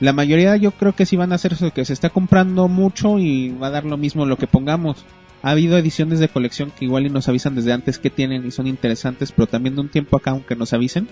La 0.00 0.12
mayoría 0.12 0.56
yo 0.56 0.72
creo 0.72 0.92
que 0.94 1.06
sí 1.06 1.16
van 1.16 1.32
a 1.32 1.36
hacer 1.36 1.52
eso, 1.52 1.70
que 1.70 1.84
se 1.84 1.92
está 1.92 2.10
comprando 2.10 2.68
mucho 2.68 3.18
y 3.18 3.50
va 3.50 3.68
a 3.68 3.70
dar 3.70 3.84
lo 3.84 3.96
mismo 3.96 4.26
lo 4.26 4.36
que 4.36 4.46
pongamos. 4.46 5.04
Ha 5.42 5.50
habido 5.50 5.76
ediciones 5.78 6.18
de 6.18 6.28
colección 6.28 6.70
que 6.76 6.84
igual 6.86 7.06
y 7.06 7.10
nos 7.10 7.28
avisan 7.28 7.54
desde 7.54 7.72
antes 7.72 7.98
que 7.98 8.10
tienen 8.10 8.46
y 8.46 8.50
son 8.50 8.66
interesantes, 8.66 9.30
pero 9.32 9.46
también 9.46 9.74
de 9.74 9.82
un 9.82 9.88
tiempo 9.90 10.16
acá, 10.16 10.30
aunque 10.32 10.56
nos 10.56 10.72
avisen, 10.72 11.06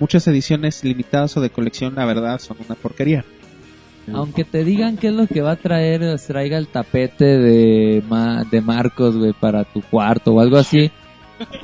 muchas 0.00 0.26
ediciones 0.26 0.82
limitadas 0.84 1.36
o 1.36 1.40
de 1.40 1.50
colección, 1.50 1.94
la 1.94 2.04
verdad, 2.04 2.38
son 2.40 2.56
una 2.66 2.74
porquería. 2.74 3.24
Aunque 4.12 4.44
te 4.44 4.64
digan 4.64 4.96
qué 4.96 5.08
es 5.08 5.12
lo 5.14 5.26
que 5.26 5.42
va 5.42 5.52
a 5.52 5.56
traer, 5.56 6.18
traiga 6.26 6.56
el 6.58 6.66
tapete 6.68 7.24
de, 7.38 8.02
Ma- 8.08 8.42
de 8.50 8.60
Marcos, 8.62 9.14
para 9.38 9.64
tu 9.64 9.82
cuarto 9.82 10.32
o 10.34 10.40
algo 10.40 10.56
así. 10.56 10.90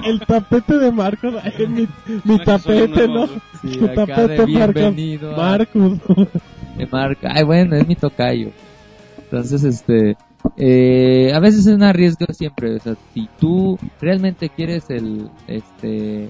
El 0.05 0.21
tapete 0.21 0.79
de 0.79 0.91
Marcos, 0.93 1.35
mi, 1.69 1.87
mi 2.25 2.39
tapete, 2.45 3.09
¿no? 3.09 3.27
Sí, 3.61 3.79
Tu 3.79 3.89
tapete, 3.89 4.47
Marcos. 4.47 4.95
Marcos. 5.37 5.99
de 6.77 6.87
marca. 6.87 7.29
Ay, 7.35 7.45
bueno, 7.45 7.77
es 7.77 7.87
mi 7.87 7.97
tocayo. 7.97 8.51
Entonces, 9.25 9.65
este, 9.65 10.17
eh, 10.57 11.33
a 11.35 11.41
veces 11.41 11.67
es 11.67 11.75
un 11.75 11.83
arriesgo 11.83 12.27
siempre. 12.33 12.77
O 12.77 12.79
sea, 12.81 12.95
si 13.13 13.29
tú 13.41 13.79
realmente 14.01 14.49
quieres 14.49 14.91
el, 14.91 15.29
este, 15.49 16.29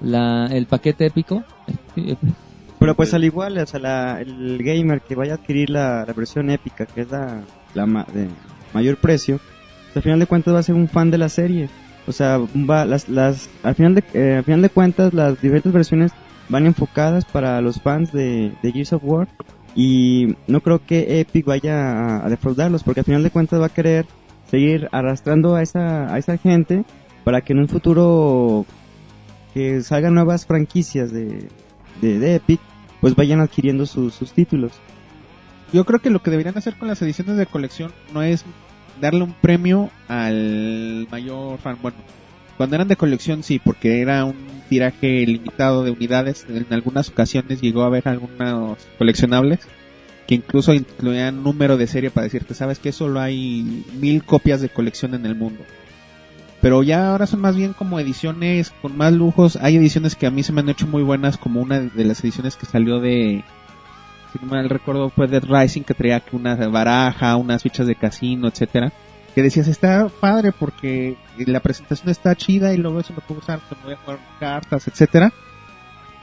la, 0.00 0.46
el 0.50 0.66
paquete 0.66 1.06
épico, 1.06 1.42
Pero 2.80 2.94
pues 2.96 3.14
al 3.14 3.24
igual, 3.24 3.56
o 3.56 3.66
sea, 3.66 3.80
la- 3.80 4.20
el 4.20 4.58
gamer 4.62 5.00
que 5.00 5.14
vaya 5.14 5.32
a 5.32 5.36
adquirir 5.36 5.70
la, 5.70 6.04
la 6.06 6.12
versión 6.12 6.50
épica, 6.50 6.84
que 6.84 7.00
es 7.02 7.10
la, 7.10 7.40
la 7.72 7.86
ma- 7.86 8.06
de 8.12 8.28
mayor 8.74 8.98
precio, 8.98 9.38
pues, 9.86 9.96
al 9.96 10.02
final 10.02 10.18
de 10.18 10.26
cuentas 10.26 10.52
va 10.54 10.58
a 10.58 10.62
ser 10.64 10.74
un 10.74 10.88
fan 10.88 11.10
de 11.10 11.16
la 11.16 11.30
serie. 11.30 11.70
O 12.06 12.12
sea, 12.12 12.38
va, 12.38 12.84
las, 12.84 13.08
las, 13.08 13.48
al, 13.62 13.74
final 13.74 13.94
de, 13.94 14.04
eh, 14.12 14.36
al 14.38 14.44
final 14.44 14.62
de 14.62 14.68
cuentas 14.68 15.14
las 15.14 15.40
diferentes 15.40 15.72
versiones 15.72 16.12
van 16.48 16.66
enfocadas 16.66 17.24
para 17.24 17.60
los 17.60 17.80
fans 17.80 18.12
de, 18.12 18.52
de 18.62 18.72
Gears 18.72 18.92
of 18.92 19.02
War 19.04 19.28
y 19.74 20.36
no 20.46 20.60
creo 20.60 20.84
que 20.84 21.20
Epic 21.20 21.46
vaya 21.46 22.24
a, 22.24 22.28
defraudarlos 22.28 22.82
porque 22.82 23.00
al 23.00 23.06
final 23.06 23.22
de 23.22 23.30
cuentas 23.30 23.60
va 23.60 23.66
a 23.66 23.70
querer 23.70 24.06
seguir 24.50 24.88
arrastrando 24.92 25.56
a 25.56 25.62
esa, 25.62 26.12
a 26.12 26.18
esa 26.18 26.36
gente 26.36 26.84
para 27.24 27.40
que 27.40 27.54
en 27.54 27.60
un 27.60 27.68
futuro 27.68 28.66
que 29.54 29.80
salgan 29.82 30.14
nuevas 30.14 30.46
franquicias 30.46 31.10
de, 31.10 31.48
de, 32.02 32.18
de 32.18 32.34
Epic 32.36 32.60
pues 33.00 33.16
vayan 33.16 33.40
adquiriendo 33.40 33.86
sus, 33.86 34.14
sus 34.14 34.32
títulos. 34.32 34.72
Yo 35.72 35.84
creo 35.84 36.00
que 36.00 36.10
lo 36.10 36.22
que 36.22 36.30
deberían 36.30 36.56
hacer 36.56 36.76
con 36.78 36.88
las 36.88 37.02
ediciones 37.02 37.36
de 37.36 37.46
colección 37.46 37.92
no 38.12 38.22
es 38.22 38.44
darle 39.00 39.22
un 39.22 39.32
premio 39.32 39.90
al 40.08 41.06
mayor 41.10 41.58
fan. 41.58 41.78
Bueno, 41.80 41.96
cuando 42.56 42.76
eran 42.76 42.88
de 42.88 42.96
colección 42.96 43.42
sí, 43.42 43.58
porque 43.58 44.00
era 44.00 44.24
un 44.24 44.36
tiraje 44.68 45.26
limitado 45.26 45.84
de 45.84 45.90
unidades. 45.90 46.46
En 46.48 46.66
algunas 46.70 47.08
ocasiones 47.08 47.60
llegó 47.60 47.82
a 47.82 47.86
haber 47.86 48.08
algunos 48.08 48.78
coleccionables 48.98 49.60
que 50.26 50.36
incluso 50.36 50.72
incluían 50.72 51.42
número 51.42 51.76
de 51.76 51.86
serie 51.86 52.10
para 52.10 52.24
decirte, 52.24 52.54
sabes 52.54 52.78
que 52.78 52.92
solo 52.92 53.20
hay 53.20 53.84
mil 54.00 54.24
copias 54.24 54.60
de 54.60 54.70
colección 54.70 55.14
en 55.14 55.26
el 55.26 55.34
mundo. 55.34 55.62
Pero 56.62 56.82
ya 56.82 57.10
ahora 57.10 57.26
son 57.26 57.42
más 57.42 57.56
bien 57.56 57.74
como 57.74 58.00
ediciones 58.00 58.72
con 58.80 58.96
más 58.96 59.12
lujos. 59.12 59.56
Hay 59.56 59.76
ediciones 59.76 60.16
que 60.16 60.26
a 60.26 60.30
mí 60.30 60.42
se 60.42 60.52
me 60.52 60.62
han 60.62 60.70
hecho 60.70 60.86
muy 60.86 61.02
buenas, 61.02 61.36
como 61.36 61.60
una 61.60 61.80
de 61.80 62.04
las 62.04 62.24
ediciones 62.24 62.56
que 62.56 62.64
salió 62.64 63.00
de, 63.00 63.44
si 64.38 64.44
mal 64.44 64.68
recuerdo 64.68 65.10
fue 65.10 65.28
Dead 65.28 65.44
Rising 65.44 65.82
que 65.82 65.94
traía 65.94 66.22
una 66.32 66.56
baraja, 66.68 67.36
unas 67.36 67.62
fichas 67.62 67.86
de 67.86 67.94
casino, 67.94 68.48
etcétera, 68.48 68.92
que 69.34 69.42
decías 69.42 69.68
está 69.68 70.08
padre 70.08 70.52
porque 70.52 71.16
la 71.38 71.60
presentación 71.60 72.08
está 72.08 72.34
chida 72.34 72.72
y 72.72 72.76
luego 72.76 73.00
eso 73.00 73.12
lo 73.14 73.20
puedo 73.20 73.40
usar 73.40 73.60
cuando 73.68 73.86
voy 73.86 73.94
a 73.94 73.98
jugar 73.98 74.18
cartas, 74.40 74.88
etcétera. 74.88 75.32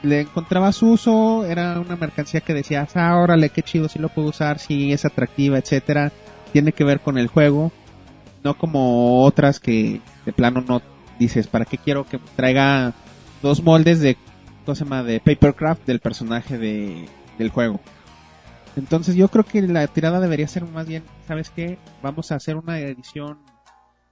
Le 0.02 0.22
encontraba 0.22 0.72
su 0.72 0.90
uso, 0.90 1.44
era 1.44 1.78
una 1.78 1.96
mercancía 1.96 2.40
que 2.40 2.54
decías, 2.54 2.96
ah, 2.96 3.16
órale, 3.16 3.50
qué 3.50 3.62
chido, 3.62 3.88
sí 3.88 3.98
lo 3.98 4.08
puedo 4.08 4.28
usar, 4.28 4.58
sí 4.58 4.92
es 4.92 5.04
atractiva, 5.04 5.58
etcétera. 5.58 6.10
Tiene 6.52 6.72
que 6.72 6.84
ver 6.84 7.00
con 7.00 7.18
el 7.18 7.28
juego, 7.28 7.70
no 8.42 8.54
como 8.54 9.22
otras 9.22 9.60
que 9.60 10.00
de 10.26 10.32
plano 10.32 10.60
no 10.66 10.82
dices, 11.18 11.46
¿para 11.46 11.64
qué 11.64 11.78
quiero 11.78 12.04
que 12.04 12.18
traiga 12.34 12.92
dos 13.42 13.62
moldes 13.62 14.00
de, 14.00 14.16
¿cómo 14.64 14.74
se 14.74 14.84
llama? 14.84 15.02
De 15.02 15.20
papercraft 15.20 15.86
del 15.86 16.00
personaje 16.00 16.58
de, 16.58 17.08
del 17.38 17.50
juego? 17.50 17.80
Entonces 18.76 19.16
yo 19.16 19.28
creo 19.28 19.44
que 19.44 19.62
la 19.62 19.86
tirada 19.86 20.20
debería 20.20 20.48
ser 20.48 20.64
más 20.64 20.86
bien, 20.86 21.02
¿sabes 21.28 21.50
qué? 21.50 21.78
Vamos 22.02 22.32
a 22.32 22.36
hacer 22.36 22.56
una 22.56 22.78
edición, 22.80 23.38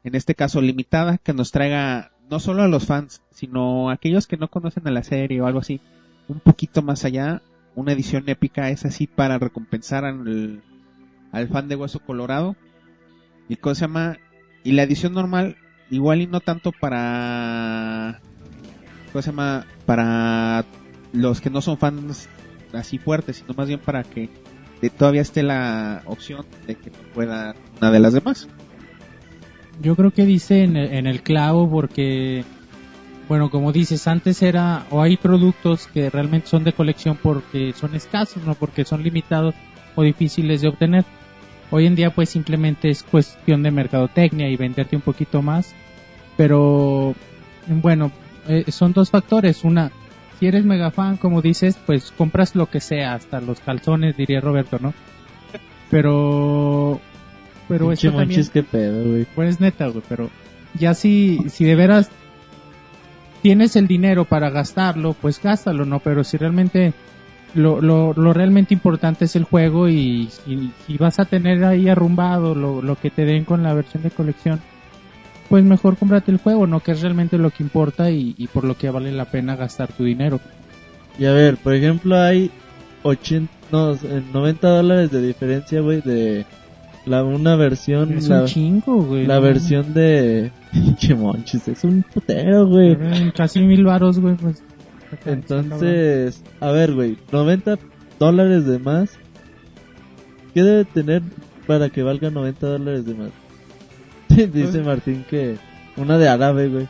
en 0.05 0.15
este 0.15 0.35
caso 0.35 0.61
limitada, 0.61 1.19
que 1.19 1.33
nos 1.33 1.51
traiga 1.51 2.13
no 2.31 2.41
solo 2.41 2.63
a 2.63 2.69
los 2.69 2.87
fans, 2.87 3.23
sino 3.31 3.91
a 3.91 3.95
aquellos 3.95 4.27
que 4.27 4.37
no 4.37 4.49
conocen 4.49 4.87
a 4.87 4.91
la 4.91 5.03
serie 5.03 5.41
o 5.41 5.47
algo 5.47 5.61
así, 5.61 5.81
un 6.29 6.41
poquito 6.41 6.83
más 6.83 7.05
allá. 7.05 7.43
Una 7.75 7.93
edición 7.93 8.29
épica 8.29 8.71
es 8.71 8.85
así 8.85 9.07
para 9.07 9.39
recompensar 9.39 10.05
al, 10.05 10.63
al 11.33 11.49
fan 11.49 11.69
de 11.69 11.77
Hueso 11.77 12.01
Colorado. 12.01 12.57
Y 13.49 13.57
¿cómo 13.57 13.75
se 13.75 13.83
llama? 13.83 14.19
Y 14.63 14.73
la 14.73 14.83
edición 14.83 15.13
normal, 15.15 15.57
igual 15.91 16.21
y 16.21 16.27
no 16.27 16.41
tanto 16.41 16.73
para... 16.73 18.21
¿Cómo 19.13 19.23
se 19.23 19.31
llama? 19.31 19.67
Para 19.87 20.65
los 21.13 21.41
que 21.41 21.51
no 21.51 21.61
son 21.63 21.79
fans 21.79 22.29
así 22.73 22.99
fuertes, 22.99 23.39
sino 23.39 23.55
más 23.55 23.67
bien 23.67 23.81
para 23.81 24.05
que 24.05 24.29
todavía 24.89 25.21
esté 25.21 25.43
la 25.43 26.03
opción 26.07 26.47
de 26.67 26.77
que 26.77 26.91
pueda 26.91 27.55
una 27.81 27.91
de 27.91 28.01
las 28.01 28.15
demás. 28.15 28.49
Yo 29.83 29.97
creo 29.97 30.11
que 30.11 30.25
dice 30.25 30.63
en 30.63 30.77
el, 30.77 30.95
en 30.95 31.07
el 31.07 31.23
clavo 31.23 31.71
porque, 31.71 32.45
bueno, 33.29 33.51
como 33.51 33.73
dices, 33.73 34.07
antes 34.09 34.43
era, 34.43 34.87
o 34.91 35.03
hay 35.03 35.17
productos 35.19 35.87
que 35.87 36.09
realmente 36.09 36.49
son 36.49 36.65
de 36.65 36.73
colección 36.73 37.19
porque 37.23 37.75
son 37.75 37.95
escasos, 37.95 38.43
no 38.45 38.55
porque 38.55 38.85
son 38.85 39.03
limitados 39.03 39.55
o 39.97 40.03
difíciles 40.03 40.63
de 40.63 40.69
obtener. 40.69 41.05
Hoy 41.71 41.87
en 41.87 41.95
día 41.95 42.11
pues 42.11 42.31
simplemente 42.31 42.89
es 42.91 43.03
cuestión 43.03 43.63
de 43.63 43.71
mercadotecnia 43.71 44.49
y 44.49 44.57
venderte 44.57 44.97
un 44.97 45.03
poquito 45.03 45.43
más. 45.43 45.75
Pero, 46.37 47.15
bueno, 47.67 48.11
eh, 48.49 48.65
son 48.71 48.93
dos 48.93 49.11
factores. 49.11 49.63
Una, 49.65 49.93
si 50.41 50.47
eres 50.47 50.65
mega 50.65 50.91
fan, 50.91 51.19
como 51.19 51.43
dices, 51.43 51.79
pues 51.85 52.13
compras 52.17 52.57
lo 52.57 52.67
que 52.67 52.81
sea, 52.81 53.13
hasta 53.13 53.43
los 53.43 53.61
calzones, 53.61 54.17
diría 54.17 54.41
Roberto, 54.41 54.79
¿no? 54.81 54.95
Pero, 55.91 56.99
pero 57.69 57.93
esto 57.93 58.09
también, 58.09 58.29
Monchis, 58.29 58.49
qué 58.49 58.63
pedo, 58.63 59.05
güey. 59.05 59.27
pues 59.35 59.61
neta, 59.61 59.89
güey, 59.89 60.03
pero 60.09 60.31
ya 60.79 60.95
si, 60.95 61.41
si 61.51 61.65
de 61.65 61.75
veras 61.75 62.11
tienes 63.43 63.77
el 63.77 63.87
dinero 63.87 64.25
para 64.25 64.49
gastarlo, 64.49 65.13
pues 65.13 65.43
gástalo, 65.43 65.85
¿no? 65.85 66.01
Pero 66.01 66.25
si 66.25 66.39
realmente 66.39 66.95
lo, 67.55 67.83
lo, 67.83 68.15
lo 68.15 68.33
realmente 68.33 68.73
importante 68.73 69.27
es 69.27 69.37
el 69.37 69.45
juego 69.45 69.91
y 69.91 70.31
si, 70.31 70.73
si 70.87 70.97
vas 70.97 71.19
a 71.19 71.27
tener 71.27 71.65
ahí 71.65 71.89
arrumbado 71.91 72.55
lo, 72.55 72.81
lo 72.81 72.97
que 72.97 73.11
te 73.11 73.27
den 73.27 73.45
con 73.45 73.63
la 73.63 73.75
versión 73.75 74.03
de 74.03 74.11
colección, 74.11 74.59
pues 75.51 75.65
mejor 75.65 75.99
cómprate 75.99 76.31
el 76.31 76.39
juego, 76.39 76.67
¿no? 76.67 76.81
Que 76.81 76.93
es 76.93 77.03
realmente 77.03 77.37
lo 77.37 77.51
que 77.51 77.63
importa 77.63 78.11
y, 78.11 78.35
y 78.39 78.47
por 78.47 78.65
lo 78.65 78.79
que 78.79 78.89
vale 78.89 79.13
la 79.13 79.27
pena 79.27 79.57
gastar 79.57 79.93
tu 79.93 80.05
dinero. 80.05 80.41
Y 81.19 81.27
a 81.27 81.33
ver, 81.33 81.59
por 81.59 81.75
ejemplo, 81.75 82.17
hay 82.17 82.51
80, 83.03 83.53
no, 83.73 83.93
eh, 83.93 84.23
90 84.33 84.69
dólares 84.69 85.11
de 85.11 85.21
diferencia, 85.21 85.81
güey, 85.81 86.01
de, 86.01 86.47
la 87.05 87.25
una 87.25 87.57
versión, 87.57 88.13
Es 88.13 88.29
la, 88.29 88.43
un 88.43 88.47
chingo, 88.47 89.03
güey. 89.03 89.27
la 89.27 89.37
no 89.37 89.43
versión 89.43 89.93
de 89.93 90.53
Pinche 90.73 91.15
monchis, 91.17 91.67
es 91.67 91.83
un 91.83 92.05
putero, 92.05 92.69
güey. 92.69 92.97
Casi 93.35 93.61
mil 93.61 93.85
varos, 93.85 94.21
güey, 94.21 94.37
pues. 94.37 94.63
Entonces, 95.27 96.45
a 96.61 96.71
ver, 96.71 96.95
güey, 96.95 97.19
90 97.33 97.77
dólares 98.21 98.67
de 98.67 98.79
más. 98.79 99.19
¿Qué 100.55 100.63
debe 100.63 100.85
tener 100.85 101.23
para 101.67 101.91
que 101.91 102.05
valga 102.05 102.31
90 102.31 102.67
dólares 102.67 103.05
de 103.05 103.15
más? 103.15 103.31
Dice 104.53 104.81
Martín 104.83 105.25
que 105.29 105.57
una 105.97 106.19
de 106.19 106.29
árabe, 106.29 106.69
güey. 106.69 106.89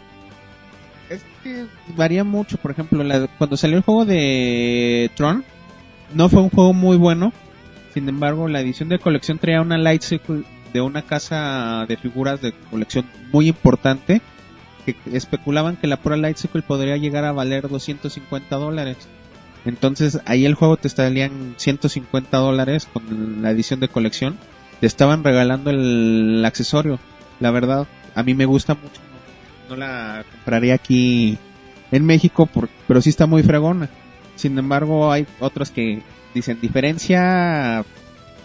Es 1.09 1.23
que 1.42 1.66
varía 1.97 2.23
mucho, 2.25 2.56
por 2.59 2.70
ejemplo, 2.70 3.02
la- 3.02 3.26
cuando 3.38 3.56
salió 3.56 3.76
el 3.76 3.82
juego 3.82 4.04
de 4.04 5.11
Tron, 5.16 5.44
no 6.14 6.28
fue 6.28 6.42
un 6.42 6.50
juego 6.50 6.73
muy 6.73 6.97
bueno. 6.97 7.32
Sin 7.94 8.09
embargo, 8.09 8.47
la 8.49 8.61
edición 8.61 8.88
de 8.88 8.99
colección 9.00 9.38
traía 9.38 9.61
una 9.61 9.76
Light 9.78 10.02
Cycle 10.02 10.42
de 10.73 10.80
una 10.80 11.02
casa 11.02 11.85
de 11.88 11.97
figuras 11.97 12.40
de 12.40 12.52
colección 12.70 13.04
muy 13.32 13.49
importante 13.49 14.20
que 14.87 14.94
especulaban 15.12 15.76
que 15.76 15.88
la 15.88 15.97
pura 15.97 16.16
Light 16.16 16.37
Cycle 16.37 16.62
podría 16.62 16.97
llegar 16.97 17.25
a 17.25 17.32
valer 17.32 17.68
250 17.68 18.54
dólares. 18.56 18.97
Entonces 19.64 20.20
ahí 20.26 20.47
el 20.47 20.54
juego 20.54 20.76
te 20.76 20.87
estarían 20.88 21.54
150 21.56 22.37
dólares 22.38 22.88
con 22.92 23.42
la 23.42 23.50
edición 23.50 23.80
de 23.80 23.88
colección. 23.88 24.38
Te 24.80 24.87
estaban 24.87 25.25
regalando 25.25 25.70
el 25.70 26.42
accesorio. 26.47 26.99
La 27.40 27.50
verdad, 27.50 27.87
a 28.14 28.23
mí 28.23 28.35
me 28.35 28.44
gusta 28.47 28.75
mucho. 28.75 29.00
No 29.68 29.76
la 29.76 30.25
compraría 30.30 30.75
aquí 30.75 31.38
en 31.90 32.04
México, 32.04 32.47
por- 32.47 32.68
pero 32.87 33.00
sí 33.00 33.11
está 33.11 33.26
muy 33.26 33.42
fregona. 33.42 33.88
Sin 34.37 34.59
embargo, 34.59 35.11
hay 35.11 35.26
otros 35.40 35.70
que 35.70 36.02
dicen 36.35 36.59
diferencia 36.61 37.85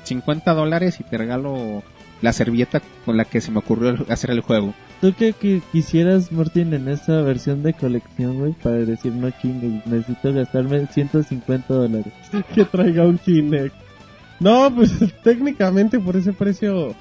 50 0.04 0.54
dólares 0.54 1.00
y 1.00 1.04
te 1.04 1.18
regalo 1.18 1.84
la 2.22 2.32
servilleta 2.34 2.82
con 3.06 3.18
la 3.18 3.26
que 3.26 3.42
se 3.42 3.52
me 3.52 3.60
ocurrió 3.60 3.96
hacer 4.10 4.32
el 4.32 4.42
juego. 4.42 4.74
¿Tú 5.02 5.14
qué 5.18 5.34
qui- 5.36 5.62
quisieras, 5.72 6.32
Martín, 6.32 6.74
en 6.74 6.88
esta 6.88 7.22
versión 7.22 7.62
de 7.64 7.74
colección, 7.74 8.40
güey? 8.40 8.54
Para 8.54 8.78
decir, 8.78 9.12
no 9.12 9.30
chingues, 9.32 9.86
necesito 9.86 10.34
gastarme 10.34 10.88
150 10.88 11.74
dólares. 11.74 12.14
que 12.56 12.66
traiga 12.66 13.04
un 13.04 13.18
Kinect. 13.18 13.76
No, 14.40 14.74
pues 14.74 14.92
técnicamente 15.24 16.00
por 16.00 16.16
ese 16.16 16.34
precio 16.34 16.96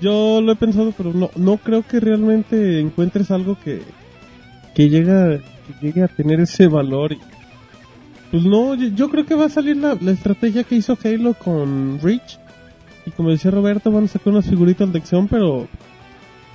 yo 0.00 0.40
lo 0.40 0.52
he 0.52 0.56
pensado, 0.56 0.92
pero 0.96 1.12
no 1.12 1.30
no 1.36 1.56
creo 1.56 1.82
que 1.86 2.00
realmente 2.00 2.80
encuentres 2.80 3.30
algo 3.30 3.56
que 3.62 3.82
que 4.74 4.88
llega 4.88 5.38
que 5.38 5.74
llegue 5.86 6.02
a 6.02 6.08
tener 6.08 6.40
ese 6.40 6.66
valor. 6.68 7.12
y- 7.12 7.18
pues 8.30 8.42
no, 8.44 8.74
yo, 8.74 8.88
yo 8.88 9.08
creo 9.08 9.24
que 9.24 9.34
va 9.34 9.46
a 9.46 9.48
salir 9.48 9.76
la, 9.78 9.96
la 10.00 10.10
estrategia 10.10 10.62
que 10.64 10.74
hizo 10.76 10.98
Halo 11.02 11.32
con 11.34 11.98
Reach 12.02 12.38
y 13.06 13.10
como 13.12 13.30
decía 13.30 13.50
Roberto 13.50 13.90
van 13.90 14.04
a 14.04 14.08
sacar 14.08 14.32
unas 14.34 14.44
figuritas 14.46 14.92
de 14.92 14.98
acción, 14.98 15.28
pero 15.28 15.66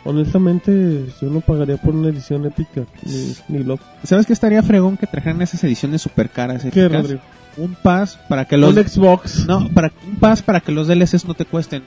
honestamente 0.03 1.05
yo 1.21 1.29
no 1.29 1.41
pagaría 1.41 1.77
por 1.77 1.95
una 1.95 2.09
edición 2.09 2.45
épica 2.45 2.83
ni, 3.03 3.33
ni 3.47 3.63
loco. 3.63 3.83
¿Sabes 4.03 4.25
qué 4.25 4.33
estaría 4.33 4.62
fregón 4.63 4.97
que 4.97 5.07
trajeran 5.07 5.41
esas 5.41 5.63
ediciones 5.63 6.01
super 6.01 6.29
caras? 6.29 6.63
¿Qué? 6.71 6.88
Rodrigo? 6.88 7.21
Un 7.57 7.75
pass 7.75 8.19
para 8.29 8.45
que 8.45 8.57
los 8.57 8.75
Un 8.75 8.83
Xbox. 8.88 9.45
no, 9.47 9.69
para 9.69 9.91
un 10.07 10.15
pass 10.17 10.41
para 10.41 10.59
que 10.59 10.71
los 10.71 10.88
DLCs 10.88 11.25
no 11.25 11.33
te 11.33 11.45
cuesten. 11.45 11.83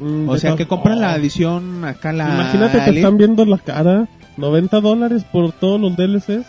Mm, 0.00 0.28
O 0.28 0.36
sea, 0.38 0.56
que 0.56 0.66
compren 0.66 1.00
la 1.00 1.12
Oh. 1.12 1.16
edición 1.16 1.84
acá 1.84 2.12
la 2.12 2.34
Imagínate 2.34 2.82
que 2.84 2.90
están 2.98 3.16
viendo 3.18 3.44
la 3.44 3.58
cara. 3.58 4.08
90 4.36 4.80
dólares 4.80 5.24
por 5.30 5.52
todos 5.52 5.80
los 5.80 5.96
DLCs. 5.96 6.44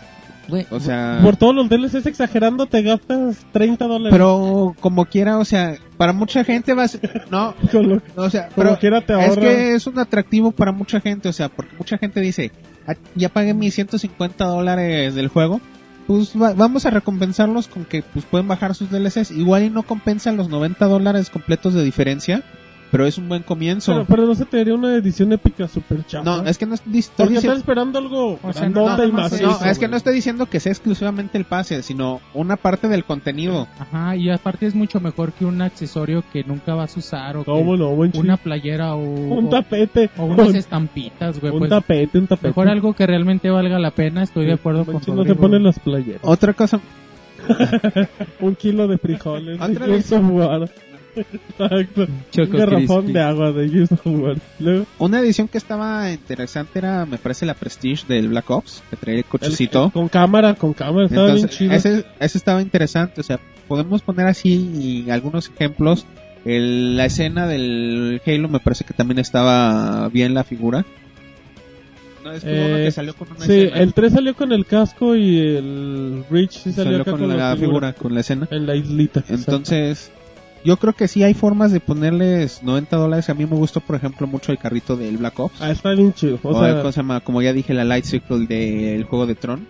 O 0.70 0.78
sea, 0.80 1.20
Por 1.22 1.36
todos 1.36 1.54
los 1.54 1.70
DLCs 1.70 2.04
exagerando 2.06 2.66
te 2.66 2.82
gastas 2.82 3.46
30 3.52 3.86
dólares. 3.86 4.12
pero 4.12 4.74
como 4.80 5.06
quiera, 5.06 5.38
o 5.38 5.44
sea, 5.46 5.76
para 5.96 6.12
mucha 6.12 6.44
gente 6.44 6.74
va 6.74 6.82
a 6.84 6.88
ser, 6.88 7.24
no, 7.30 7.54
Con 7.72 7.88
lo- 7.88 8.02
o 8.16 8.28
sea, 8.30 8.48
Como 8.48 8.56
pero 8.68 8.78
quiera 8.78 9.00
te 9.00 9.14
es 9.26 9.38
que 9.38 9.74
es 9.74 9.86
un 9.86 9.98
atractivo 9.98 10.50
para 10.52 10.70
mucha 10.72 11.00
gente, 11.00 11.28
o 11.30 11.32
sea, 11.32 11.48
porque 11.48 11.74
mucha 11.78 11.96
gente 11.96 12.20
dice, 12.20 12.52
"Ah, 12.86 12.94
ya 13.14 13.30
pagué 13.30 13.54
mis 13.54 13.74
150 13.74 14.44
dólares 14.44 15.14
del 15.14 15.28
juego, 15.28 15.62
pues 16.06 16.32
va- 16.40 16.52
vamos 16.52 16.84
a 16.84 16.90
recompensarlos 16.90 17.66
con 17.68 17.86
que 17.86 18.02
pues 18.02 18.26
pueden 18.26 18.46
bajar 18.46 18.74
sus 18.74 18.90
DLCs, 18.90 19.30
igual 19.30 19.62
y 19.62 19.70
no 19.70 19.82
compensan 19.82 20.36
los 20.36 20.50
90 20.50 20.84
dólares 20.86 21.30
completos 21.30 21.72
de 21.72 21.82
diferencia, 21.84 22.42
pero 22.94 23.08
es 23.08 23.18
un 23.18 23.28
buen 23.28 23.42
comienzo. 23.42 23.92
pero, 23.92 24.04
pero 24.04 24.24
no 24.24 24.36
se 24.36 24.44
te 24.44 24.56
daría 24.58 24.72
una 24.72 24.94
edición 24.94 25.32
épica 25.32 25.66
super 25.66 26.06
chapa. 26.06 26.22
no, 26.24 26.46
es 26.48 26.58
que 26.58 26.64
no 26.64 26.74
estoy, 26.74 26.92
Porque 26.92 27.00
estás 27.00 27.28
diciendo, 27.28 27.58
esperando 27.58 27.98
algo 27.98 28.38
O 28.40 28.52
sea, 28.52 28.60
grandote 28.62 28.88
nada 28.90 29.04
y 29.06 29.10
más 29.10 29.32
macizo, 29.32 29.58
no, 29.60 29.66
es 29.68 29.78
que 29.80 29.88
no 29.88 29.96
estoy 29.96 30.14
diciendo 30.14 30.46
que 30.46 30.60
sea 30.60 30.70
exclusivamente 30.70 31.36
el 31.36 31.44
pase, 31.44 31.82
sino 31.82 32.20
una 32.34 32.54
parte 32.56 32.86
del 32.86 33.04
contenido. 33.04 33.66
Ajá, 33.80 34.14
y 34.14 34.30
aparte 34.30 34.66
es 34.66 34.76
mucho 34.76 35.00
mejor 35.00 35.32
que 35.32 35.44
un 35.44 35.60
accesorio 35.60 36.22
que 36.32 36.44
nunca 36.44 36.74
vas 36.76 36.94
a 36.96 37.00
usar 37.00 37.36
o 37.36 37.40
que 37.40 37.50
¿Cómo 37.50 37.76
no, 37.76 37.88
buen 37.96 38.12
una 38.14 38.36
playera 38.36 38.94
o, 38.94 39.00
Un 39.38 39.50
tapete. 39.50 40.10
o 40.16 40.26
unas 40.26 40.50
Un, 40.50 40.54
estampitas, 40.54 41.40
güey. 41.40 41.52
un 41.52 41.58
Pues, 41.58 41.70
tapete, 41.70 42.16
un 42.16 42.28
tapete. 42.28 42.46
mejor 42.46 42.68
algo 42.68 42.92
que 42.92 43.08
realmente 43.08 43.50
valga 43.50 43.80
la 43.80 43.90
pena, 43.90 44.22
estoy 44.22 44.46
de 44.46 44.52
acuerdo 44.52 44.84
con 44.84 45.00
no 45.16 45.24
te 45.24 45.34
ponen 45.34 45.64
las 45.64 45.80
playeras. 45.80 46.20
Otra 46.22 46.52
cosa, 46.52 46.78
Un 48.40 48.54
kilo 48.54 48.86
de 48.86 48.98
frijoles. 48.98 49.60
Otra 49.60 49.86
de 49.88 49.98
Exacto. 51.16 52.02
Un 52.02 52.24
Choco 52.30 52.56
garrafón 52.58 53.02
Crispy. 53.04 53.12
de 53.12 53.20
agua 53.20 53.52
de 53.52 53.68
Gears 53.68 53.92
of 53.92 54.06
War. 54.06 54.36
Luego, 54.58 54.86
una 54.98 55.20
edición 55.20 55.48
que 55.48 55.58
estaba 55.58 56.10
interesante 56.10 56.78
era, 56.78 57.06
me 57.06 57.18
parece, 57.18 57.46
la 57.46 57.54
Prestige 57.54 58.04
del 58.08 58.28
Black 58.28 58.50
Ops, 58.50 58.82
que 58.90 58.96
traía 58.96 59.18
el 59.18 59.24
el- 59.24 59.30
cochecito. 59.30 59.90
con 59.90 60.08
cámara, 60.08 60.54
con 60.54 60.72
cámara. 60.72 61.06
Estaba 61.06 61.26
bien 61.26 61.36
Entonces, 61.38 61.58
chido. 61.58 61.72
ese, 61.72 62.04
ese 62.20 62.38
estaba 62.38 62.60
interesante, 62.62 63.20
o 63.20 63.24
sea, 63.24 63.38
podemos 63.68 64.02
poner 64.02 64.26
así 64.26 65.06
algunos 65.10 65.48
ejemplos. 65.50 66.06
El- 66.44 66.96
la 66.96 67.06
escena 67.06 67.46
del 67.46 68.20
Halo 68.26 68.48
me 68.48 68.60
parece 68.60 68.84
que 68.84 68.92
también 68.94 69.18
estaba 69.18 70.08
bien 70.08 70.34
la 70.34 70.44
figura. 70.44 70.84
No, 72.22 72.32
es 72.32 72.42
que 72.42 72.50
hubo 72.50 72.66
uno 72.66 72.76
Eh, 72.78 72.84
que 72.86 72.90
salió 72.90 73.14
con 73.14 73.28
una 73.30 73.40
Sí, 73.44 73.52
escena. 73.52 73.80
el 73.80 73.92
3 73.92 74.12
salió 74.14 74.34
con 74.34 74.52
el 74.52 74.64
casco 74.64 75.14
y 75.14 75.38
el 75.40 76.24
Reach 76.30 76.52
sí 76.52 76.72
salió, 76.72 76.84
salió 76.84 77.02
acá 77.02 77.10
con, 77.12 77.36
la 77.36 77.54
figura, 77.56 77.92
con 77.92 78.14
la 78.14 78.20
escena. 78.20 78.48
En 78.50 78.66
la 78.66 78.74
islita. 78.76 79.22
Entonces, 79.28 80.10
yo 80.64 80.76
creo 80.78 80.92
que 80.94 81.08
sí 81.08 81.22
hay 81.22 81.34
formas 81.34 81.72
de 81.72 81.80
ponerles 81.80 82.62
90 82.62 82.96
dólares. 82.96 83.28
A 83.30 83.34
mí 83.34 83.44
me 83.46 83.56
gustó, 83.56 83.80
por 83.80 83.96
ejemplo, 83.96 84.26
mucho 84.26 84.50
el 84.52 84.58
carrito 84.58 84.96
del 84.96 85.18
Black 85.18 85.38
Ops. 85.38 85.60
Ah, 85.60 85.70
está 85.70 85.90
bien 85.92 86.12
chido. 86.14 86.38
O 86.42 86.48
O, 86.50 86.58
sea, 86.60 86.70
el- 86.70 86.78
¿cómo 86.78 86.92
se 86.92 86.96
llama? 87.00 87.20
como 87.20 87.42
ya 87.42 87.52
dije, 87.52 87.74
la 87.74 87.84
Light 87.84 88.04
Cycle 88.04 88.46
del 88.46 89.04
juego 89.04 89.26
de 89.26 89.34
Tron. 89.34 89.66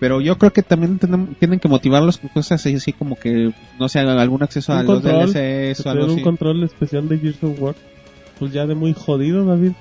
Pero 0.00 0.20
yo 0.20 0.36
creo 0.36 0.52
que 0.52 0.62
también 0.62 0.98
tenemos- 0.98 1.30
tienen 1.38 1.60
que 1.60 1.68
motivarlos 1.68 2.18
con 2.18 2.28
cosas 2.30 2.60
así, 2.60 2.74
así 2.74 2.92
como 2.92 3.16
que, 3.16 3.52
no 3.78 3.88
sé, 3.88 4.00
algún 4.00 4.42
acceso 4.42 4.72
Un 4.72 4.78
a 4.78 4.82
los 4.82 5.00
control, 5.00 5.32
DLCs 5.32 5.80
o 5.80 5.82
que 5.84 5.88
algo 5.88 6.00
tener 6.00 6.10
un 6.10 6.14
así. 6.16 6.22
control 6.22 6.64
especial 6.64 7.08
de 7.08 7.18
Gears 7.18 7.42
of 7.44 7.60
War. 7.62 7.74
Pues 8.38 8.52
ya 8.52 8.66
de 8.66 8.74
muy 8.74 8.92
jodido, 8.92 9.44
David. 9.44 9.72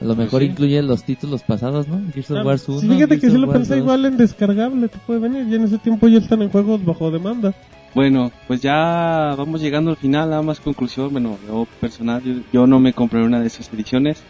A 0.00 0.04
lo 0.06 0.16
mejor 0.16 0.40
sí. 0.40 0.46
incluye 0.48 0.82
los 0.82 1.04
títulos 1.04 1.42
pasados, 1.42 1.86
¿no? 1.86 2.00
Gears 2.14 2.30
of 2.30 2.44
War 2.46 2.58
1. 2.66 2.80
Sí, 2.80 2.88
fíjate 2.88 3.06
Gears 3.06 3.20
que 3.20 3.28
sí 3.30 3.36
of 3.36 3.40
lo 3.42 3.52
pensé 3.52 3.74
2. 3.74 3.82
igual 3.82 4.06
en 4.06 4.16
descargable, 4.16 4.88
te 4.88 4.98
puede 5.06 5.20
venir. 5.20 5.46
Ya 5.48 5.56
en 5.56 5.64
ese 5.64 5.76
tiempo 5.78 6.08
ya 6.08 6.18
están 6.18 6.40
en 6.40 6.48
juegos 6.48 6.82
bajo 6.84 7.10
demanda. 7.10 7.54
Bueno, 7.94 8.30
pues 8.46 8.60
ya 8.62 9.34
vamos 9.36 9.60
llegando 9.60 9.90
al 9.90 9.96
final, 9.96 10.30
nada 10.30 10.42
más 10.42 10.60
conclusión. 10.60 11.10
Bueno, 11.12 11.38
yo 11.46 11.66
personal, 11.80 12.22
yo, 12.22 12.34
yo 12.52 12.66
no 12.66 12.78
me 12.78 12.92
compré 12.92 13.22
una 13.22 13.40
de 13.40 13.46
esas 13.48 13.72
ediciones. 13.72 14.22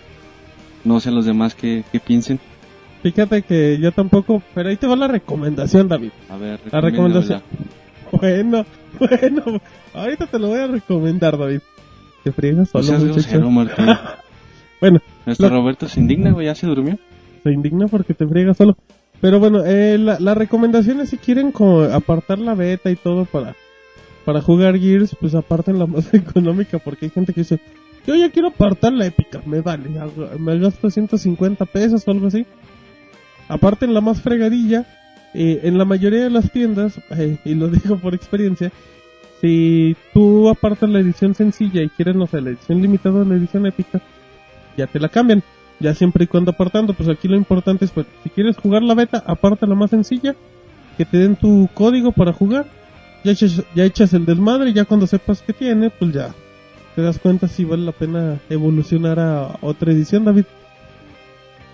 No 0.84 0.98
sé 1.00 1.10
los 1.10 1.26
demás 1.26 1.54
que, 1.54 1.84
que 1.92 2.00
piensen. 2.00 2.40
Fíjate 3.02 3.42
que 3.42 3.78
yo 3.78 3.92
tampoco, 3.92 4.42
pero 4.54 4.68
ahí 4.70 4.76
te 4.76 4.86
va 4.86 4.96
la 4.96 5.08
recomendación, 5.08 5.88
David. 5.88 6.10
A 6.30 6.36
ver, 6.36 6.58
La 6.70 6.80
recomendación. 6.80 7.42
Bueno, 8.12 8.64
bueno, 8.98 9.60
ahorita 9.94 10.26
te 10.26 10.38
lo 10.38 10.48
voy 10.48 10.58
a 10.58 10.66
recomendar, 10.66 11.36
David. 11.38 11.60
Te 12.24 12.32
friegas 12.32 12.74
No 12.74 12.82
solo, 12.82 12.98
muchacho. 12.98 13.14
grosero, 13.14 13.50
Martín. 13.50 13.86
Bueno, 14.80 14.98
Nuestro 15.26 15.50
lo- 15.50 15.56
Roberto 15.56 15.86
se 15.88 16.00
indigna, 16.00 16.30
güey, 16.32 16.46
ya 16.46 16.54
se 16.54 16.66
durmió. 16.66 16.98
se 17.42 17.52
indigna 17.52 17.86
porque 17.88 18.14
te 18.14 18.26
friegas 18.26 18.56
solo. 18.56 18.78
Pero 19.20 19.38
bueno, 19.38 19.64
eh, 19.64 19.98
la, 19.98 20.18
la 20.18 20.34
recomendación 20.34 21.00
es 21.00 21.10
si 21.10 21.18
quieren 21.18 21.52
como 21.52 21.82
apartar 21.82 22.38
la 22.38 22.54
beta 22.54 22.90
y 22.90 22.96
todo 22.96 23.26
para, 23.26 23.54
para 24.24 24.40
jugar 24.40 24.78
Gears, 24.78 25.14
pues 25.20 25.34
aparten 25.34 25.78
la 25.78 25.86
más 25.88 26.12
económica 26.14 26.78
porque 26.78 27.06
hay 27.06 27.10
gente 27.10 27.32
que 27.34 27.40
dice, 27.42 27.60
yo 28.06 28.14
ya 28.14 28.30
quiero 28.30 28.48
apartar 28.48 28.92
la 28.92 29.06
épica, 29.06 29.42
me 29.44 29.60
vale, 29.60 29.90
me 30.38 30.58
gasto 30.58 30.90
150 30.90 31.64
pesos 31.66 32.06
o 32.06 32.10
algo 32.10 32.28
así. 32.28 32.46
Aparten 33.48 33.92
la 33.94 34.00
más 34.00 34.22
fregadilla. 34.22 34.86
eh, 35.34 35.60
en 35.64 35.78
la 35.78 35.84
mayoría 35.84 36.24
de 36.24 36.30
las 36.30 36.50
tiendas, 36.50 36.98
eh, 37.10 37.38
y 37.44 37.54
lo 37.54 37.68
digo 37.68 37.98
por 37.98 38.14
experiencia, 38.14 38.72
si 39.40 39.96
tú 40.12 40.48
apartas 40.48 40.88
la 40.90 41.00
edición 41.00 41.34
sencilla 41.34 41.82
y 41.82 41.88
quieres, 41.88 42.16
no 42.16 42.26
sé, 42.26 42.40
la 42.40 42.50
edición 42.50 42.82
limitada 42.82 43.20
o 43.20 43.24
la 43.24 43.36
edición 43.36 43.66
épica, 43.66 44.00
ya 44.76 44.86
te 44.86 44.98
la 44.98 45.08
cambian 45.08 45.42
ya 45.80 45.94
siempre 45.94 46.24
y 46.24 46.26
cuando 46.26 46.52
apartando, 46.52 46.94
pues 46.94 47.08
aquí 47.08 47.26
lo 47.26 47.36
importante 47.36 47.86
es, 47.86 47.90
pues, 47.90 48.06
si 48.22 48.30
quieres 48.30 48.56
jugar 48.56 48.82
la 48.82 48.94
beta, 48.94 49.22
aparta 49.26 49.66
la 49.66 49.74
más 49.74 49.90
sencilla, 49.90 50.36
que 50.96 51.04
te 51.04 51.18
den 51.18 51.36
tu 51.36 51.68
código 51.74 52.12
para 52.12 52.32
jugar, 52.32 52.66
ya 53.24 53.32
echas, 53.32 53.62
ya 53.74 53.84
echas 53.84 54.12
el 54.12 54.26
desmadre 54.26 54.70
y 54.70 54.74
ya 54.74 54.84
cuando 54.84 55.06
sepas 55.06 55.42
que 55.42 55.52
tiene, 55.52 55.90
pues 55.90 56.12
ya 56.12 56.34
te 56.94 57.02
das 57.02 57.18
cuenta 57.18 57.48
si 57.48 57.64
vale 57.64 57.84
la 57.84 57.92
pena 57.92 58.38
evolucionar 58.50 59.18
a 59.18 59.58
otra 59.62 59.92
edición, 59.92 60.24
David. 60.24 60.44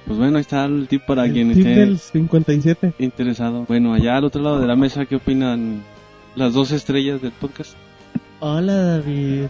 Pues 0.07 0.19
bueno, 0.19 0.37
ahí 0.37 0.43
está 0.43 0.65
el 0.67 0.87
tip 0.87 1.03
para 1.05 1.25
El 1.25 1.33
quien 1.33 1.49
tip 1.53 1.67
esté 1.67 1.81
del 1.81 1.99
57. 1.99 2.95
interesado. 3.01 3.65
Bueno, 3.67 3.93
allá 3.93 4.17
al 4.17 4.25
otro 4.25 4.41
lado 4.41 4.61
de 4.61 4.69
la 4.69 4.77
mesa, 4.77 5.05
¿qué 5.07 5.17
opinan 5.17 5.83
las 6.37 6.55
dos 6.55 6.71
estrellas 6.71 7.21
del 7.21 7.33
podcast? 7.33 7.75
Hola, 8.39 8.75
David. 8.75 9.47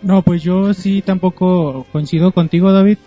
No, 0.00 0.22
pues 0.22 0.42
yo 0.42 0.72
sí 0.72 1.02
tampoco 1.02 1.86
coincido 1.92 2.32
contigo, 2.32 2.72
David. 2.72 2.98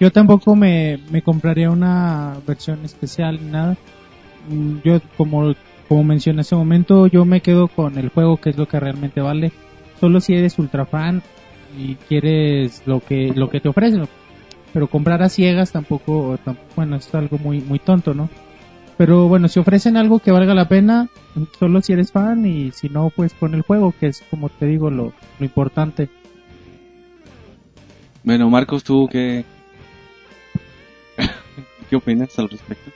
Yo 0.00 0.10
tampoco 0.10 0.54
me, 0.56 0.98
me 1.10 1.22
compraría 1.22 1.70
una 1.70 2.34
versión 2.46 2.84
especial 2.84 3.38
ni 3.42 3.50
nada. 3.50 3.76
Mm, 4.48 4.76
Yo, 4.84 5.00
como, 5.16 5.54
como 5.88 6.04
mencioné 6.04 6.40
hace 6.42 6.54
momento, 6.54 7.06
yo 7.06 7.24
me 7.24 7.40
quedo 7.40 7.68
con 7.68 7.98
el 7.98 8.08
juego, 8.10 8.36
que 8.38 8.50
es 8.50 8.56
lo 8.56 8.66
que 8.66 8.80
realmente 8.80 9.20
vale. 9.20 9.52
Solo 10.00 10.20
si 10.20 10.34
eres 10.34 10.58
ultra 10.58 10.84
fan 10.86 11.22
y 11.78 11.94
quieres 12.08 12.82
lo 12.86 13.00
que, 13.00 13.32
lo 13.34 13.48
que 13.50 13.60
te 13.60 13.68
ofrecen. 13.68 14.06
Pero 14.72 14.88
comprar 14.88 15.22
a 15.22 15.28
ciegas 15.28 15.72
tampoco, 15.72 16.38
tam- 16.44 16.56
bueno, 16.74 16.96
es 16.96 17.14
algo 17.14 17.38
muy, 17.38 17.60
muy 17.60 17.78
tonto, 17.78 18.12
¿no? 18.14 18.28
Pero 18.98 19.28
bueno, 19.28 19.48
si 19.48 19.58
ofrecen 19.58 19.96
algo 19.96 20.18
que 20.20 20.30
valga 20.32 20.54
la 20.54 20.68
pena, 20.68 21.08
solo 21.58 21.80
si 21.82 21.92
eres 21.92 22.12
fan 22.12 22.46
y 22.46 22.72
si 22.72 22.88
no, 22.88 23.10
pues 23.14 23.34
con 23.34 23.54
el 23.54 23.62
juego, 23.62 23.92
que 23.98 24.06
es 24.08 24.22
como 24.30 24.48
te 24.48 24.66
digo 24.66 24.90
lo, 24.90 25.12
lo 25.38 25.44
importante. 25.44 26.08
Bueno, 28.24 28.50
Marcos, 28.50 28.82
¿tú 28.84 29.08
qué, 29.10 29.44
qué 31.88 31.96
opinas 31.96 32.38
al 32.38 32.48
respecto? 32.48 32.90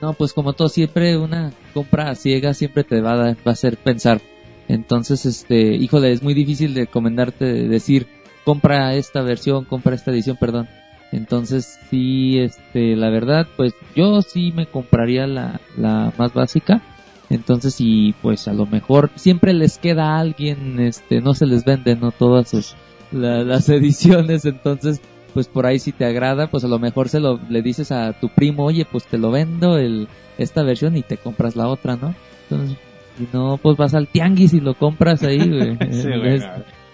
No, 0.00 0.14
pues 0.14 0.32
como 0.32 0.54
todo, 0.54 0.68
siempre 0.68 1.16
una 1.18 1.52
compra 1.74 2.14
ciega 2.14 2.54
siempre 2.54 2.84
te 2.84 3.00
va 3.00 3.12
a, 3.12 3.16
dar- 3.16 3.36
va 3.46 3.50
a 3.50 3.52
hacer 3.52 3.76
pensar. 3.76 4.20
Entonces, 4.68 5.26
este, 5.26 5.74
híjole, 5.74 6.12
es 6.12 6.22
muy 6.22 6.32
difícil 6.32 6.72
de 6.74 6.82
recomendarte 6.82 7.44
de 7.44 7.68
decir, 7.68 8.06
compra 8.44 8.94
esta 8.94 9.20
versión, 9.22 9.64
compra 9.64 9.94
esta 9.94 10.10
edición, 10.10 10.36
perdón. 10.38 10.68
Entonces, 11.12 11.78
sí, 11.90 12.38
este, 12.38 12.94
la 12.96 13.10
verdad, 13.10 13.46
pues 13.56 13.74
yo 13.96 14.22
sí 14.22 14.52
me 14.54 14.66
compraría 14.66 15.26
la, 15.26 15.60
la 15.76 16.12
más 16.16 16.32
básica. 16.32 16.80
Entonces, 17.28 17.76
y 17.78 18.12
pues 18.22 18.48
a 18.48 18.52
lo 18.54 18.64
mejor 18.66 19.10
siempre 19.16 19.52
les 19.52 19.78
queda 19.78 20.18
alguien, 20.18 20.80
este, 20.80 21.20
no 21.20 21.34
se 21.34 21.46
les 21.46 21.64
vende, 21.64 21.94
no 21.96 22.10
todas 22.12 22.48
sus, 22.48 22.74
la- 23.12 23.42
las 23.44 23.68
ediciones, 23.68 24.44
entonces, 24.46 25.00
pues 25.30 25.48
por 25.48 25.66
ahí 25.66 25.78
si 25.78 25.92
te 25.92 26.04
agrada, 26.04 26.48
pues 26.48 26.64
a 26.64 26.68
lo 26.68 26.78
mejor 26.78 27.08
se 27.08 27.20
lo, 27.20 27.40
le 27.48 27.62
dices 27.62 27.92
a 27.92 28.12
tu 28.12 28.28
primo, 28.28 28.64
oye, 28.64 28.86
pues 28.90 29.04
te 29.04 29.18
lo 29.18 29.30
vendo 29.30 29.78
el, 29.78 30.08
esta 30.38 30.62
versión 30.62 30.96
y 30.96 31.02
te 31.02 31.16
compras 31.16 31.56
la 31.56 31.68
otra, 31.68 31.96
¿no? 31.96 32.14
Entonces, 32.48 32.76
si 33.16 33.28
no, 33.32 33.58
pues 33.62 33.76
vas 33.76 33.94
al 33.94 34.08
tianguis 34.08 34.54
y 34.54 34.60
lo 34.60 34.74
compras 34.74 35.22
ahí, 35.22 35.38
güey. 35.38 35.78
Sí, 35.90 36.08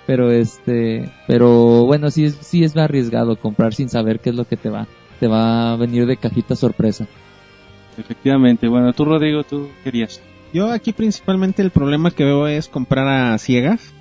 pero 0.07 0.31
este, 0.31 1.11
pero 1.27 1.85
bueno, 1.85 2.11
sí 2.11 2.25
es, 2.25 2.37
sí 2.37 2.63
es 2.63 2.77
arriesgado 2.77 3.37
comprar 3.37 3.75
sin 3.75 3.89
saber 3.89 4.21
qué 4.21 4.31
es 4.31 4.37
lo 4.37 4.45
que 4.45 4.57
te 4.57 4.71
va, 4.71 4.87
te 5.19 5.27
va 5.27 5.73
a 5.73 5.77
venir 5.77 6.07
de 6.07 6.17
cajita 6.17 6.55
sorpresa. 6.55 7.07
Efectivamente. 7.99 8.69
Bueno, 8.69 8.93
tú, 8.93 9.05
Rodrigo, 9.05 9.43
¿tú 9.43 9.69
querías? 9.83 10.21
Yo 10.53 10.71
aquí 10.71 10.93
principalmente 10.93 11.63
el 11.63 11.71
problema 11.71 12.11
que 12.11 12.25
veo 12.25 12.47
es 12.47 12.69
comprar 12.69 13.09
a 13.09 13.37
ciegas. 13.39 13.93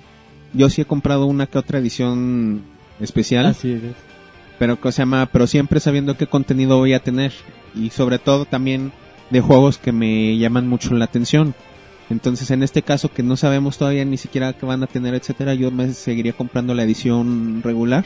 Yo 0.52 0.70
sí 0.70 0.82
he 0.82 0.84
comprado 0.84 1.26
una 1.26 1.46
que 1.46 1.58
otra 1.58 1.80
edición 1.80 2.62
especial. 3.00 3.46
Así 3.46 3.72
es. 3.72 3.82
Pero 4.58 4.80
que 4.80 4.92
se 4.92 5.02
llama 5.02 5.26
pero 5.26 5.46
siempre 5.46 5.80
sabiendo 5.80 6.16
qué 6.16 6.26
contenido 6.26 6.78
voy 6.78 6.94
a 6.94 7.00
tener. 7.00 7.32
Y 7.74 7.90
sobre 7.90 8.18
todo 8.18 8.44
también 8.44 8.92
de 9.30 9.40
juegos 9.40 9.78
que 9.78 9.92
me 9.92 10.36
llaman 10.38 10.68
mucho 10.68 10.94
la 10.94 11.04
atención. 11.04 11.54
Entonces 12.08 12.50
en 12.50 12.62
este 12.62 12.82
caso 12.82 13.08
que 13.08 13.22
no 13.22 13.36
sabemos 13.36 13.78
todavía 13.78 14.04
ni 14.04 14.16
siquiera 14.16 14.52
qué 14.52 14.64
van 14.64 14.82
a 14.82 14.86
tener 14.86 15.14
etcétera 15.14 15.54
yo 15.54 15.70
me 15.70 15.92
seguiría 15.92 16.32
comprando 16.32 16.74
la 16.74 16.84
edición 16.84 17.62
regular. 17.62 18.04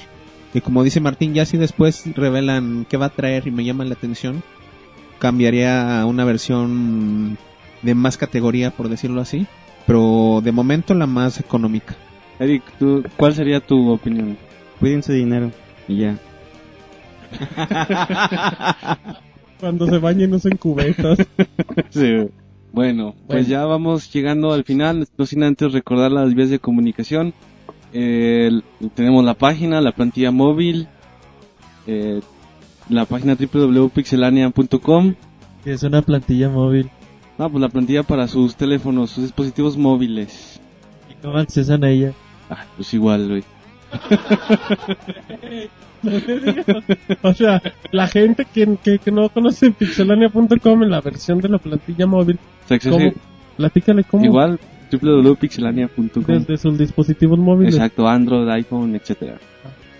Y 0.54 0.60
como 0.60 0.82
dice 0.82 1.00
Martín 1.00 1.34
ya 1.34 1.44
si 1.44 1.56
después 1.56 2.04
revelan 2.16 2.86
qué 2.88 2.96
va 2.96 3.06
a 3.06 3.10
traer 3.10 3.46
y 3.46 3.50
me 3.50 3.64
llaman 3.64 3.88
la 3.88 3.94
atención 3.94 4.42
cambiaría 5.20 6.00
a 6.00 6.06
una 6.06 6.24
versión 6.24 7.38
de 7.82 7.94
más 7.94 8.16
categoría 8.16 8.72
por 8.72 8.88
decirlo 8.88 9.20
así. 9.20 9.46
Pero 9.86 10.40
de 10.42 10.52
momento 10.52 10.94
la 10.94 11.06
más 11.06 11.38
económica. 11.38 11.94
Eric, 12.38 12.62
¿tú, 12.78 13.04
¿cuál 13.16 13.34
sería 13.34 13.60
tu 13.60 13.90
opinión? 13.90 14.36
Cuiden 14.78 15.02
su 15.02 15.12
dinero. 15.12 15.52
Y 15.86 15.98
ya. 15.98 16.16
Cuando 19.60 19.86
se 19.86 19.98
bañen 19.98 20.32
usen 20.34 20.56
cubetas. 20.56 21.18
Sí. 21.90 22.28
Bueno, 22.72 23.14
pues 23.26 23.46
Bueno. 23.46 23.48
ya 23.48 23.64
vamos 23.64 24.12
llegando 24.12 24.52
al 24.52 24.62
final, 24.64 25.08
no 25.18 25.26
sin 25.26 25.42
antes 25.42 25.72
recordar 25.72 26.12
las 26.12 26.32
vías 26.34 26.50
de 26.50 26.60
comunicación. 26.60 27.34
Eh, 27.92 28.46
el- 28.46 28.62
tenemos 28.94 29.24
la 29.24 29.34
página, 29.34 29.80
la 29.80 29.90
plantilla 29.92 30.30
móvil, 30.30 30.86
eh, 31.88 32.20
la 32.88 33.06
página 33.06 33.34
www.pixelania.com. 33.34 35.14
Que 35.64 35.72
es 35.72 35.82
una 35.82 36.02
plantilla 36.02 36.48
móvil. 36.48 36.90
Ah, 37.38 37.48
pues 37.48 37.60
la 37.60 37.68
plantilla 37.70 38.04
para 38.04 38.28
sus 38.28 38.54
teléfonos, 38.54 39.10
sus 39.10 39.24
dispositivos 39.24 39.76
móviles. 39.76 40.60
¿Y 41.10 41.14
cómo 41.22 41.38
accesan 41.38 41.82
a 41.84 41.90
ella? 41.90 42.12
Ah, 42.48 42.64
pues 42.76 42.94
igual, 42.94 43.28
güey. 43.28 43.42
o 47.22 47.34
sea, 47.34 47.62
la 47.90 48.06
gente 48.06 48.46
que, 48.52 48.76
que, 48.82 48.98
que 48.98 49.10
no 49.10 49.28
conoce 49.28 49.70
pixelania.com 49.70 50.82
en 50.82 50.90
la 50.90 51.00
versión 51.00 51.40
de 51.40 51.48
la 51.48 51.58
plantilla 51.58 52.06
móvil, 52.06 52.38
¿cómo? 52.88 53.12
Platícale 53.56 54.04
cómo. 54.04 54.24
igual 54.24 54.58
www.pixelania.com. 54.90 56.24
Desde 56.26 56.56
sus 56.56 56.78
dispositivos 56.78 57.38
móviles. 57.38 57.74
Exacto, 57.74 58.08
Android, 58.08 58.48
iPhone, 58.48 58.94
etcétera. 58.94 59.38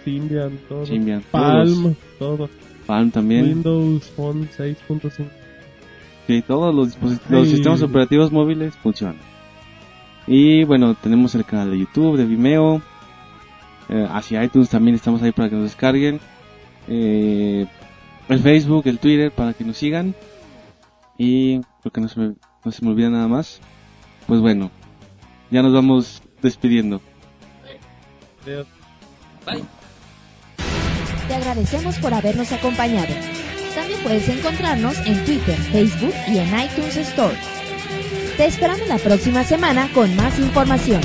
Symbian, 0.04 0.58
todo. 0.68 0.86
Symbian, 0.86 1.22
Palm, 1.30 1.94
todo. 2.18 2.48
Palm 2.86 3.10
también. 3.10 3.44
Windows 3.44 4.04
Phone 4.16 4.48
6.5. 4.56 5.26
Sí, 6.26 6.42
todos 6.46 6.74
los, 6.74 6.96
los 7.28 7.48
sistemas 7.48 7.82
operativos 7.82 8.32
móviles 8.32 8.74
funcionan. 8.76 9.16
Y 10.26 10.64
bueno, 10.64 10.94
tenemos 10.94 11.34
el 11.34 11.44
canal 11.44 11.70
de 11.70 11.78
YouTube, 11.80 12.16
de 12.16 12.24
Vimeo. 12.24 12.82
Eh, 13.90 14.06
hacia 14.08 14.44
iTunes 14.44 14.68
también 14.68 14.94
estamos 14.94 15.20
ahí 15.22 15.32
para 15.32 15.48
que 15.48 15.56
nos 15.56 15.64
descarguen. 15.64 16.20
Eh, 16.88 17.66
el 18.28 18.38
Facebook, 18.40 18.86
el 18.86 18.98
Twitter 18.98 19.32
para 19.32 19.52
que 19.52 19.64
nos 19.64 19.76
sigan. 19.76 20.14
Y 21.18 21.60
creo 21.80 21.92
que 21.92 22.00
no 22.00 22.08
se 22.08 22.20
me, 22.20 22.34
no 22.64 22.72
se 22.72 22.84
me 22.84 22.90
olvida 22.92 23.10
nada 23.10 23.26
más. 23.26 23.60
Pues 24.26 24.40
bueno, 24.40 24.70
ya 25.50 25.62
nos 25.62 25.72
vamos 25.72 26.22
despidiendo. 26.40 27.00
Te 31.26 31.34
agradecemos 31.34 31.98
por 31.98 32.14
habernos 32.14 32.52
acompañado. 32.52 33.12
También 33.74 34.00
puedes 34.02 34.28
encontrarnos 34.28 34.98
en 35.06 35.24
Twitter, 35.24 35.56
Facebook 35.56 36.14
y 36.28 36.38
en 36.38 36.46
iTunes 36.46 36.96
Store. 36.96 37.36
Te 38.36 38.46
esperamos 38.46 38.86
la 38.88 38.98
próxima 38.98 39.44
semana 39.44 39.88
con 39.92 40.14
más 40.16 40.38
información. 40.38 41.00